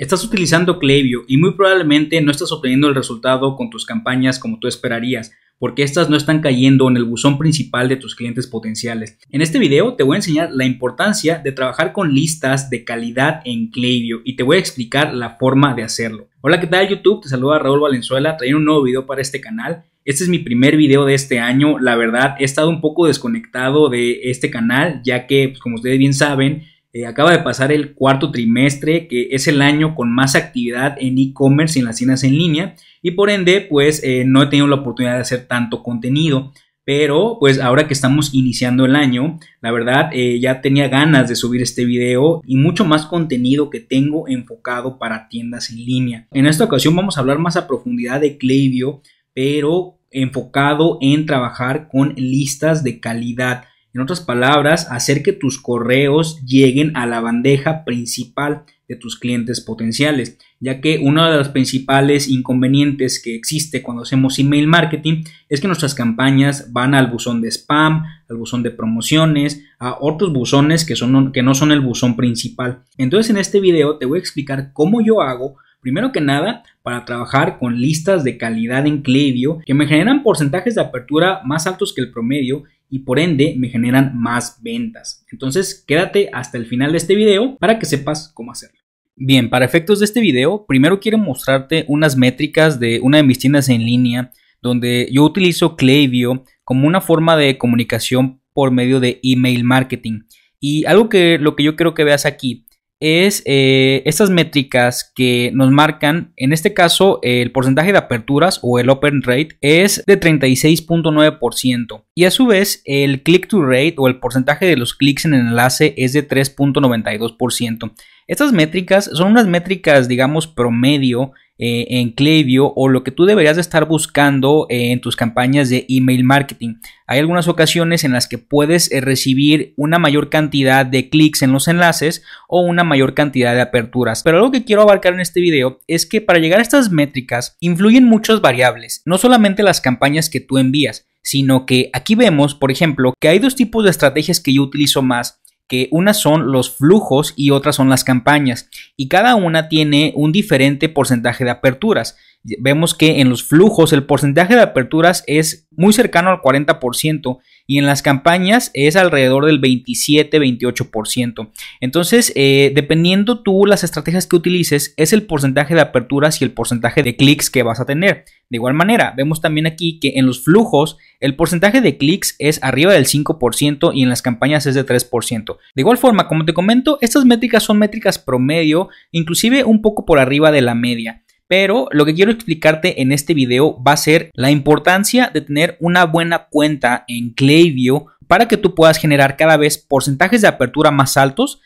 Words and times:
Estás 0.00 0.24
utilizando 0.24 0.78
Klaviyo 0.78 1.24
y 1.28 1.36
muy 1.36 1.52
probablemente 1.52 2.22
no 2.22 2.30
estás 2.30 2.50
obteniendo 2.52 2.88
el 2.88 2.94
resultado 2.94 3.54
con 3.54 3.68
tus 3.68 3.84
campañas 3.84 4.38
como 4.38 4.58
tú 4.58 4.66
esperarías, 4.66 5.30
porque 5.58 5.82
estas 5.82 6.08
no 6.08 6.16
están 6.16 6.40
cayendo 6.40 6.88
en 6.88 6.96
el 6.96 7.04
buzón 7.04 7.36
principal 7.36 7.86
de 7.86 7.96
tus 7.96 8.14
clientes 8.14 8.46
potenciales. 8.46 9.18
En 9.28 9.42
este 9.42 9.58
video 9.58 9.96
te 9.96 10.02
voy 10.02 10.14
a 10.14 10.20
enseñar 10.20 10.52
la 10.52 10.64
importancia 10.64 11.38
de 11.44 11.52
trabajar 11.52 11.92
con 11.92 12.14
listas 12.14 12.70
de 12.70 12.82
calidad 12.82 13.42
en 13.44 13.70
Klaviyo 13.70 14.22
y 14.24 14.36
te 14.36 14.42
voy 14.42 14.56
a 14.56 14.60
explicar 14.60 15.12
la 15.12 15.36
forma 15.36 15.74
de 15.74 15.82
hacerlo. 15.82 16.28
Hola, 16.40 16.58
¿qué 16.60 16.66
tal 16.66 16.88
YouTube? 16.88 17.20
Te 17.20 17.28
saluda 17.28 17.58
Raúl 17.58 17.80
Valenzuela, 17.80 18.38
trayendo 18.38 18.60
un 18.60 18.64
nuevo 18.64 18.84
video 18.84 19.04
para 19.04 19.20
este 19.20 19.42
canal. 19.42 19.84
Este 20.06 20.24
es 20.24 20.30
mi 20.30 20.38
primer 20.38 20.78
video 20.78 21.04
de 21.04 21.12
este 21.12 21.40
año. 21.40 21.78
La 21.78 21.94
verdad, 21.94 22.36
he 22.38 22.44
estado 22.44 22.70
un 22.70 22.80
poco 22.80 23.06
desconectado 23.06 23.90
de 23.90 24.30
este 24.30 24.48
canal, 24.48 25.02
ya 25.04 25.26
que, 25.26 25.48
pues, 25.50 25.60
como 25.60 25.74
ustedes 25.74 25.98
bien 25.98 26.14
saben, 26.14 26.69
eh, 26.92 27.06
acaba 27.06 27.32
de 27.32 27.38
pasar 27.38 27.72
el 27.72 27.94
cuarto 27.94 28.30
trimestre, 28.30 29.08
que 29.08 29.28
es 29.30 29.46
el 29.48 29.62
año 29.62 29.94
con 29.94 30.12
más 30.12 30.34
actividad 30.34 30.96
en 31.00 31.18
e-commerce 31.18 31.78
y 31.78 31.80
en 31.80 31.86
las 31.86 31.96
tiendas 31.96 32.24
en 32.24 32.36
línea, 32.36 32.74
y 33.02 33.12
por 33.12 33.30
ende, 33.30 33.60
pues 33.60 34.02
eh, 34.04 34.24
no 34.26 34.42
he 34.42 34.46
tenido 34.46 34.66
la 34.66 34.76
oportunidad 34.76 35.14
de 35.14 35.20
hacer 35.20 35.46
tanto 35.46 35.82
contenido. 35.82 36.52
Pero 36.84 37.36
pues 37.38 37.60
ahora 37.60 37.86
que 37.86 37.92
estamos 37.92 38.34
iniciando 38.34 38.84
el 38.84 38.96
año, 38.96 39.38
la 39.60 39.70
verdad 39.70 40.10
eh, 40.12 40.40
ya 40.40 40.60
tenía 40.60 40.88
ganas 40.88 41.28
de 41.28 41.36
subir 41.36 41.62
este 41.62 41.84
video 41.84 42.42
y 42.44 42.56
mucho 42.56 42.84
más 42.84 43.06
contenido 43.06 43.70
que 43.70 43.80
tengo 43.80 44.26
enfocado 44.26 44.98
para 44.98 45.28
tiendas 45.28 45.70
en 45.70 45.76
línea. 45.76 46.26
En 46.32 46.46
esta 46.46 46.64
ocasión 46.64 46.96
vamos 46.96 47.16
a 47.16 47.20
hablar 47.20 47.38
más 47.38 47.56
a 47.56 47.68
profundidad 47.68 48.20
de 48.20 48.38
Klaviyo, 48.38 49.02
pero 49.34 50.00
enfocado 50.10 50.98
en 51.00 51.26
trabajar 51.26 51.88
con 51.88 52.14
listas 52.16 52.82
de 52.82 52.98
calidad. 52.98 53.64
En 53.92 54.00
otras 54.00 54.20
palabras, 54.20 54.86
hacer 54.90 55.22
que 55.22 55.32
tus 55.32 55.60
correos 55.60 56.40
lleguen 56.44 56.96
a 56.96 57.06
la 57.06 57.20
bandeja 57.20 57.84
principal 57.84 58.64
de 58.88 58.96
tus 58.96 59.18
clientes 59.18 59.60
potenciales, 59.60 60.38
ya 60.58 60.80
que 60.80 60.98
uno 61.02 61.28
de 61.30 61.36
los 61.36 61.48
principales 61.48 62.28
inconvenientes 62.28 63.20
que 63.22 63.34
existe 63.34 63.82
cuando 63.82 64.02
hacemos 64.02 64.38
email 64.38 64.66
marketing 64.66 65.24
es 65.48 65.60
que 65.60 65.66
nuestras 65.66 65.94
campañas 65.94 66.72
van 66.72 66.94
al 66.94 67.08
buzón 67.08 67.40
de 67.40 67.50
spam, 67.50 68.04
al 68.28 68.36
buzón 68.36 68.62
de 68.62 68.70
promociones, 68.70 69.64
a 69.78 69.96
otros 70.00 70.32
buzones 70.32 70.84
que, 70.84 70.96
son, 70.96 71.32
que 71.32 71.42
no 71.42 71.54
son 71.54 71.72
el 71.72 71.80
buzón 71.80 72.16
principal. 72.16 72.82
Entonces 72.96 73.30
en 73.30 73.38
este 73.38 73.60
video 73.60 73.96
te 73.98 74.06
voy 74.06 74.18
a 74.18 74.20
explicar 74.20 74.70
cómo 74.72 75.00
yo 75.00 75.20
hago 75.20 75.56
Primero 75.80 76.12
que 76.12 76.20
nada, 76.20 76.62
para 76.82 77.06
trabajar 77.06 77.58
con 77.58 77.80
listas 77.80 78.22
de 78.22 78.36
calidad 78.36 78.86
en 78.86 79.00
Klaviyo 79.00 79.60
que 79.64 79.72
me 79.72 79.86
generan 79.86 80.22
porcentajes 80.22 80.74
de 80.74 80.82
apertura 80.82 81.40
más 81.46 81.66
altos 81.66 81.94
que 81.94 82.02
el 82.02 82.10
promedio 82.10 82.64
y 82.90 83.00
por 83.00 83.18
ende 83.18 83.54
me 83.56 83.68
generan 83.68 84.18
más 84.18 84.58
ventas. 84.62 85.24
Entonces 85.30 85.84
quédate 85.86 86.28
hasta 86.32 86.58
el 86.58 86.66
final 86.66 86.92
de 86.92 86.98
este 86.98 87.14
video 87.14 87.56
para 87.58 87.78
que 87.78 87.86
sepas 87.86 88.30
cómo 88.34 88.52
hacerlo. 88.52 88.78
Bien, 89.16 89.48
para 89.48 89.64
efectos 89.64 90.00
de 90.00 90.06
este 90.06 90.20
video, 90.20 90.64
primero 90.66 90.98
quiero 90.98 91.18
mostrarte 91.18 91.84
unas 91.88 92.16
métricas 92.16 92.80
de 92.80 93.00
una 93.00 93.18
de 93.18 93.22
mis 93.22 93.38
tiendas 93.38 93.68
en 93.68 93.84
línea 93.84 94.32
donde 94.62 95.08
yo 95.10 95.24
utilizo 95.24 95.76
Klaviyo 95.76 96.44
como 96.64 96.86
una 96.86 97.00
forma 97.00 97.36
de 97.36 97.56
comunicación 97.58 98.40
por 98.52 98.70
medio 98.70 99.00
de 99.00 99.20
email 99.22 99.64
marketing. 99.64 100.22
Y 100.58 100.84
algo 100.84 101.08
que 101.08 101.38
lo 101.38 101.56
que 101.56 101.62
yo 101.62 101.76
quiero 101.76 101.94
que 101.94 102.04
veas 102.04 102.26
aquí 102.26 102.66
es 103.00 103.42
eh, 103.46 104.02
estas 104.04 104.28
métricas 104.30 105.10
que 105.14 105.50
nos 105.54 105.70
marcan, 105.70 106.32
en 106.36 106.52
este 106.52 106.74
caso 106.74 107.18
el 107.22 107.50
porcentaje 107.50 107.92
de 107.92 107.98
aperturas 107.98 108.60
o 108.62 108.78
el 108.78 108.90
open 108.90 109.22
rate 109.22 109.56
es 109.62 110.04
de 110.06 110.20
36.9% 110.20 112.04
y 112.14 112.24
a 112.24 112.30
su 112.30 112.46
vez 112.46 112.82
el 112.84 113.22
click 113.22 113.48
to 113.48 113.64
rate 113.64 113.94
o 113.96 114.06
el 114.06 114.20
porcentaje 114.20 114.66
de 114.66 114.76
los 114.76 114.94
clics 114.94 115.24
en 115.24 115.34
el 115.34 115.40
enlace 115.40 115.94
es 115.96 116.12
de 116.12 116.28
3.92%. 116.28 117.92
Estas 118.26 118.52
métricas 118.52 119.10
son 119.12 119.32
unas 119.32 119.46
métricas 119.46 120.06
digamos 120.06 120.46
promedio 120.46 121.32
eh, 121.62 122.00
en 122.00 122.12
Klaviyo 122.12 122.72
o 122.74 122.88
lo 122.88 123.04
que 123.04 123.10
tú 123.10 123.26
deberías 123.26 123.56
de 123.56 123.60
estar 123.60 123.86
buscando 123.86 124.66
eh, 124.70 124.92
en 124.92 125.00
tus 125.02 125.14
campañas 125.14 125.68
de 125.68 125.84
email 125.90 126.24
marketing. 126.24 126.76
Hay 127.06 127.18
algunas 127.18 127.48
ocasiones 127.48 128.02
en 128.02 128.12
las 128.12 128.26
que 128.26 128.38
puedes 128.38 128.90
eh, 128.90 129.02
recibir 129.02 129.74
una 129.76 129.98
mayor 129.98 130.30
cantidad 130.30 130.86
de 130.86 131.10
clics 131.10 131.42
en 131.42 131.52
los 131.52 131.68
enlaces 131.68 132.22
o 132.48 132.62
una 132.62 132.82
mayor 132.82 133.12
cantidad 133.12 133.54
de 133.54 133.60
aperturas. 133.60 134.22
Pero 134.22 134.38
lo 134.38 134.50
que 134.50 134.64
quiero 134.64 134.80
abarcar 134.80 135.12
en 135.12 135.20
este 135.20 135.42
video 135.42 135.80
es 135.86 136.06
que 136.06 136.22
para 136.22 136.38
llegar 136.38 136.60
a 136.60 136.62
estas 136.62 136.90
métricas 136.90 137.58
influyen 137.60 138.04
muchas 138.04 138.40
variables, 138.40 139.02
no 139.04 139.18
solamente 139.18 139.62
las 139.62 139.82
campañas 139.82 140.30
que 140.30 140.40
tú 140.40 140.56
envías, 140.56 141.08
sino 141.22 141.66
que 141.66 141.90
aquí 141.92 142.14
vemos, 142.14 142.54
por 142.54 142.70
ejemplo, 142.70 143.12
que 143.20 143.28
hay 143.28 143.38
dos 143.38 143.54
tipos 143.54 143.84
de 143.84 143.90
estrategias 143.90 144.40
que 144.40 144.54
yo 144.54 144.62
utilizo 144.62 145.02
más 145.02 145.42
que 145.70 145.88
unas 145.92 146.18
son 146.18 146.50
los 146.50 146.76
flujos 146.76 147.32
y 147.36 147.50
otras 147.50 147.76
son 147.76 147.88
las 147.88 148.02
campañas, 148.02 148.68
y 148.96 149.06
cada 149.06 149.36
una 149.36 149.68
tiene 149.68 150.12
un 150.16 150.32
diferente 150.32 150.88
porcentaje 150.88 151.44
de 151.44 151.50
aperturas. 151.50 152.18
Vemos 152.42 152.94
que 152.94 153.20
en 153.20 153.28
los 153.28 153.44
flujos 153.44 153.92
el 153.92 154.04
porcentaje 154.04 154.56
de 154.56 154.62
aperturas 154.62 155.22
es 155.26 155.68
muy 155.76 155.92
cercano 155.92 156.30
al 156.30 156.40
40% 156.40 157.38
y 157.66 157.78
en 157.78 157.86
las 157.86 158.00
campañas 158.00 158.70
es 158.72 158.96
alrededor 158.96 159.44
del 159.44 159.60
27-28%. 159.60 161.50
Entonces, 161.80 162.32
eh, 162.34 162.72
dependiendo 162.74 163.42
tú 163.42 163.66
las 163.66 163.84
estrategias 163.84 164.26
que 164.26 164.36
utilices, 164.36 164.94
es 164.96 165.12
el 165.12 165.24
porcentaje 165.24 165.74
de 165.74 165.82
aperturas 165.82 166.40
y 166.40 166.44
el 166.44 166.52
porcentaje 166.52 167.02
de 167.02 167.14
clics 167.14 167.50
que 167.50 167.62
vas 167.62 167.78
a 167.78 167.84
tener. 167.84 168.24
De 168.48 168.56
igual 168.56 168.74
manera, 168.74 169.12
vemos 169.16 169.42
también 169.42 169.66
aquí 169.66 170.00
que 170.00 170.14
en 170.16 170.26
los 170.26 170.42
flujos 170.42 170.96
el 171.20 171.36
porcentaje 171.36 171.82
de 171.82 171.98
clics 171.98 172.34
es 172.38 172.58
arriba 172.62 172.94
del 172.94 173.04
5% 173.04 173.92
y 173.94 174.02
en 174.02 174.08
las 174.08 174.22
campañas 174.22 174.64
es 174.64 174.74
de 174.74 174.86
3%. 174.86 175.58
De 175.74 175.82
igual 175.82 175.98
forma, 175.98 176.26
como 176.26 176.46
te 176.46 176.54
comento, 176.54 176.96
estas 177.02 177.26
métricas 177.26 177.62
son 177.62 177.78
métricas 177.78 178.18
promedio, 178.18 178.88
inclusive 179.12 179.64
un 179.64 179.82
poco 179.82 180.06
por 180.06 180.18
arriba 180.18 180.50
de 180.50 180.62
la 180.62 180.74
media. 180.74 181.22
Pero 181.46 181.88
lo 181.90 182.06
que 182.06 182.14
quiero 182.14 182.30
explicarte 182.30 183.02
en 183.02 183.12
este 183.12 183.34
video 183.34 183.82
va 183.82 183.92
a 183.92 183.98
ser 183.98 184.30
la 184.34 184.50
importancia 184.50 185.30
de 185.34 185.42
tener 185.42 185.76
una 185.80 186.06
buena 186.06 186.46
cuenta 186.48 187.04
en 187.06 187.34
Klaviyo 187.34 188.06
para 188.26 188.48
que 188.48 188.56
tú 188.56 188.74
puedas 188.74 188.98
generar 188.98 189.36
cada 189.36 189.56
vez 189.56 189.76
porcentajes 189.76 190.40
de 190.40 190.48
apertura 190.48 190.90
más 190.90 191.16
altos, 191.16 191.60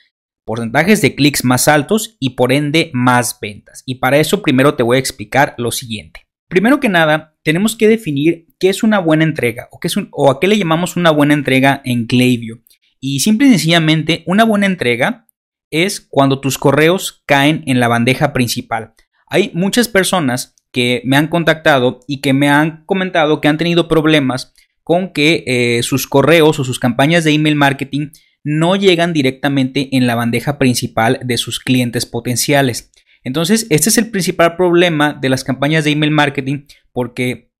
porcentajes 0.44 1.00
de 1.00 1.14
clics 1.14 1.44
más 1.44 1.68
altos 1.68 2.16
y 2.18 2.30
por 2.30 2.52
ende 2.52 2.90
más 2.92 3.38
ventas. 3.40 3.82
Y 3.86 3.96
para 3.96 4.16
eso 4.16 4.42
primero 4.42 4.74
te 4.74 4.82
voy 4.82 4.96
a 4.96 5.00
explicar 5.00 5.54
lo 5.58 5.70
siguiente. 5.70 6.23
Primero 6.48 6.80
que 6.80 6.88
nada, 6.88 7.36
tenemos 7.42 7.76
que 7.76 7.88
definir 7.88 8.46
qué 8.58 8.68
es 8.68 8.82
una 8.82 8.98
buena 8.98 9.24
entrega 9.24 9.68
o, 9.70 9.80
qué 9.80 9.88
es 9.88 9.96
o 10.10 10.30
a 10.30 10.40
qué 10.40 10.48
le 10.48 10.58
llamamos 10.58 10.96
una 10.96 11.10
buena 11.10 11.34
entrega 11.34 11.82
en 11.84 12.06
Klaviyo. 12.06 12.60
Y 13.00 13.20
simple 13.20 13.46
y 13.46 13.50
sencillamente, 13.50 14.22
una 14.26 14.44
buena 14.44 14.66
entrega 14.66 15.26
es 15.70 16.00
cuando 16.00 16.40
tus 16.40 16.58
correos 16.58 17.22
caen 17.26 17.64
en 17.66 17.80
la 17.80 17.88
bandeja 17.88 18.32
principal. 18.32 18.94
Hay 19.26 19.50
muchas 19.54 19.88
personas 19.88 20.54
que 20.70 21.02
me 21.04 21.16
han 21.16 21.28
contactado 21.28 22.00
y 22.06 22.20
que 22.20 22.32
me 22.32 22.48
han 22.48 22.84
comentado 22.84 23.40
que 23.40 23.48
han 23.48 23.58
tenido 23.58 23.88
problemas 23.88 24.52
con 24.82 25.12
que 25.12 25.44
eh, 25.46 25.82
sus 25.82 26.06
correos 26.06 26.58
o 26.58 26.64
sus 26.64 26.78
campañas 26.78 27.24
de 27.24 27.32
email 27.32 27.56
marketing 27.56 28.10
no 28.42 28.76
llegan 28.76 29.12
directamente 29.12 29.88
en 29.96 30.06
la 30.06 30.14
bandeja 30.14 30.58
principal 30.58 31.18
de 31.24 31.38
sus 31.38 31.58
clientes 31.58 32.06
potenciales. 32.06 32.92
Entonces, 33.24 33.66
este 33.70 33.88
es 33.88 33.98
el 33.98 34.10
principal 34.10 34.56
problema 34.56 35.14
de 35.14 35.30
las 35.30 35.42
campañas 35.42 35.84
de 35.84 35.90
email 35.90 36.12
marketing 36.12 36.66
porque 36.92 37.50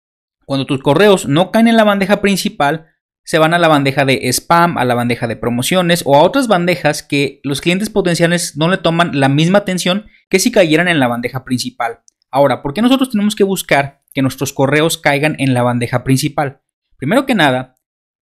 cuando 0.44 0.66
tus 0.66 0.82
correos 0.82 1.26
no 1.26 1.50
caen 1.50 1.68
en 1.68 1.76
la 1.76 1.84
bandeja 1.84 2.20
principal, 2.20 2.86
se 3.24 3.38
van 3.38 3.54
a 3.54 3.58
la 3.58 3.68
bandeja 3.68 4.04
de 4.04 4.28
spam, 4.28 4.76
a 4.76 4.84
la 4.84 4.94
bandeja 4.94 5.26
de 5.26 5.36
promociones 5.36 6.02
o 6.04 6.14
a 6.14 6.22
otras 6.22 6.46
bandejas 6.46 7.02
que 7.02 7.40
los 7.42 7.62
clientes 7.62 7.88
potenciales 7.88 8.56
no 8.56 8.68
le 8.68 8.76
toman 8.76 9.18
la 9.18 9.30
misma 9.30 9.58
atención 9.58 10.06
que 10.28 10.38
si 10.38 10.52
cayeran 10.52 10.88
en 10.88 11.00
la 11.00 11.08
bandeja 11.08 11.44
principal. 11.44 12.00
Ahora, 12.30 12.62
¿por 12.62 12.74
qué 12.74 12.82
nosotros 12.82 13.10
tenemos 13.10 13.34
que 13.34 13.44
buscar 13.44 14.02
que 14.12 14.20
nuestros 14.20 14.52
correos 14.52 14.98
caigan 14.98 15.36
en 15.38 15.54
la 15.54 15.62
bandeja 15.62 16.04
principal? 16.04 16.60
Primero 16.98 17.24
que 17.24 17.34
nada, 17.34 17.76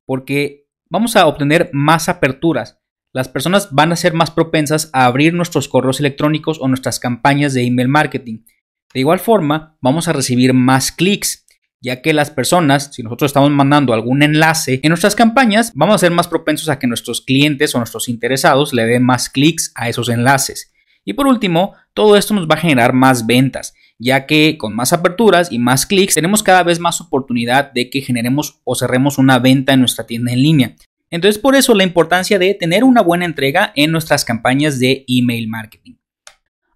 porque 0.06 0.68
vamos 0.90 1.16
a 1.16 1.26
obtener 1.26 1.70
más 1.74 2.08
aperturas. 2.08 2.81
Las 3.14 3.28
personas 3.28 3.70
van 3.72 3.92
a 3.92 3.96
ser 3.96 4.14
más 4.14 4.32
propensas 4.32 4.90
a 4.94 5.06
abrir 5.06 5.34
nuestros 5.34 5.68
correos 5.68 6.00
electrónicos 6.00 6.60
o 6.62 6.68
nuestras 6.68 7.00
campañas 7.00 7.54
de 7.54 7.64
email 7.64 7.90
marketing. 7.90 8.46
De 8.94 9.00
igual 9.00 9.20
forma, 9.20 9.78
vamos 9.82 10.08
a 10.08 10.14
recibir 10.14 10.54
más 10.54 10.92
clics 10.92 11.46
ya 11.82 12.02
que 12.02 12.14
las 12.14 12.30
personas, 12.30 12.92
si 12.94 13.02
nosotros 13.02 13.30
estamos 13.30 13.50
mandando 13.50 13.94
algún 13.94 14.22
enlace 14.22 14.80
en 14.84 14.90
nuestras 14.90 15.16
campañas, 15.16 15.72
vamos 15.74 15.96
a 15.96 15.98
ser 15.98 16.12
más 16.12 16.28
propensos 16.28 16.70
a 16.70 16.78
que 16.78 16.86
nuestros 16.86 17.22
clientes 17.22 17.74
o 17.74 17.80
nuestros 17.80 18.08
interesados 18.08 18.72
le 18.72 18.86
den 18.86 19.04
más 19.04 19.30
clics 19.30 19.72
a 19.74 19.90
esos 19.90 20.08
enlaces. 20.10 20.72
Y 21.04 21.14
por 21.14 21.26
último, 21.26 21.74
todo 21.96 22.16
esto 22.16 22.36
nos 22.36 22.48
va 22.48 22.56
a 22.56 22.60
generar 22.60 22.94
más 22.94 23.26
ventas, 23.26 23.74
ya 23.98 24.28
que 24.28 24.60
con 24.60 24.76
más 24.76 24.94
aperturas 24.94 25.52
y 25.52 25.58
más 25.58 25.88
clics 25.88 26.14
tenemos 26.14 26.44
cada 26.44 26.62
vez 26.62 26.80
más 26.80 27.02
oportunidad 27.02 27.72
de 27.72 27.90
que 27.90 28.02
generemos 28.02 28.62
o 28.64 28.76
cerremos 28.76 29.18
una 29.18 29.40
venta 29.40 29.74
en 29.74 29.80
nuestra 29.80 30.06
tienda 30.06 30.32
en 30.32 30.44
línea. 30.44 30.76
Entonces 31.12 31.40
por 31.40 31.56
eso 31.56 31.76
la 31.76 31.84
importancia 31.84 32.40
de 32.40 32.54
tener 32.54 32.84
una 32.84 33.02
buena 33.02 33.26
entrega 33.26 33.72
en 33.76 33.92
nuestras 33.92 34.26
campañas 34.26 34.80
de 34.80 35.04
email 35.08 35.48
marketing. 35.50 35.96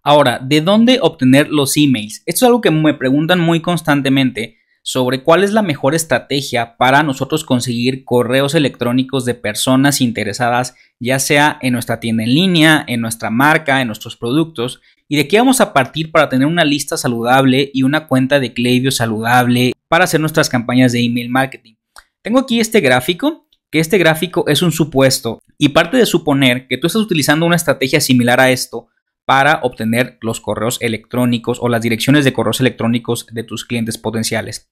Ahora, 0.03 0.39
¿de 0.39 0.61
dónde 0.61 0.99
obtener 1.01 1.49
los 1.49 1.75
emails? 1.77 2.21
Esto 2.27 2.45
es 2.45 2.47
algo 2.47 2.61
que 2.61 2.69
me 2.69 2.93
preguntan 2.93 3.39
muy 3.39 3.61
constantemente 3.61 4.57
sobre 4.83 5.23
cuál 5.23 5.43
es 5.43 5.51
la 5.51 5.63
mejor 5.63 5.95
estrategia 5.95 6.77
para 6.77 7.01
nosotros 7.01 7.43
conseguir 7.43 8.05
correos 8.05 8.53
electrónicos 8.53 9.25
de 9.25 9.33
personas 9.33 9.99
interesadas, 10.01 10.75
ya 10.99 11.17
sea 11.17 11.57
en 11.63 11.73
nuestra 11.73 11.99
tienda 11.99 12.23
en 12.23 12.35
línea, 12.35 12.85
en 12.87 13.01
nuestra 13.01 13.31
marca, 13.31 13.81
en 13.81 13.87
nuestros 13.87 14.15
productos, 14.15 14.81
y 15.07 15.15
de 15.15 15.27
qué 15.27 15.39
vamos 15.39 15.59
a 15.59 15.73
partir 15.73 16.11
para 16.11 16.29
tener 16.29 16.45
una 16.45 16.65
lista 16.65 16.97
saludable 16.97 17.71
y 17.73 17.81
una 17.81 18.07
cuenta 18.07 18.39
de 18.39 18.53
Klaviyo 18.53 18.91
saludable 18.91 19.73
para 19.87 20.03
hacer 20.03 20.19
nuestras 20.19 20.49
campañas 20.49 20.91
de 20.91 21.03
email 21.03 21.29
marketing. 21.29 21.75
Tengo 22.21 22.39
aquí 22.39 22.59
este 22.59 22.79
gráfico, 22.79 23.44
que 23.75 23.81
este 23.81 23.97
gráfico 23.97 24.45
es 24.47 24.61
un 24.61 24.71
supuesto 24.71 25.43
y 25.57 25.67
parte 25.67 25.97
de 25.97 26.05
suponer 26.05 26.65
que 26.69 26.77
tú 26.77 26.87
estás 26.87 27.01
utilizando 27.01 27.45
una 27.45 27.57
estrategia 27.57 27.99
similar 27.99 28.39
a 28.39 28.49
esto 28.49 28.87
para 29.25 29.59
obtener 29.63 30.17
los 30.21 30.39
correos 30.39 30.77
electrónicos 30.79 31.57
o 31.59 31.67
las 31.67 31.81
direcciones 31.81 32.23
de 32.23 32.31
correos 32.31 32.61
electrónicos 32.61 33.27
de 33.33 33.43
tus 33.43 33.65
clientes 33.65 33.97
potenciales. 33.97 34.69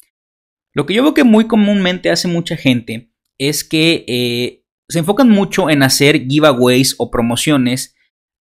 Lo 0.71 0.85
que 0.85 0.93
yo 0.93 1.03
veo 1.03 1.13
que 1.13 1.25
muy 1.25 1.47
comúnmente 1.47 2.11
hace 2.11 2.29
mucha 2.29 2.55
gente 2.55 3.11
es 3.37 3.65
que 3.65 4.05
eh, 4.07 4.63
se 4.87 4.99
enfocan 4.99 5.27
mucho 5.27 5.69
en 5.69 5.83
hacer 5.83 6.25
giveaways 6.25 6.95
o 6.97 7.11
promociones 7.11 7.97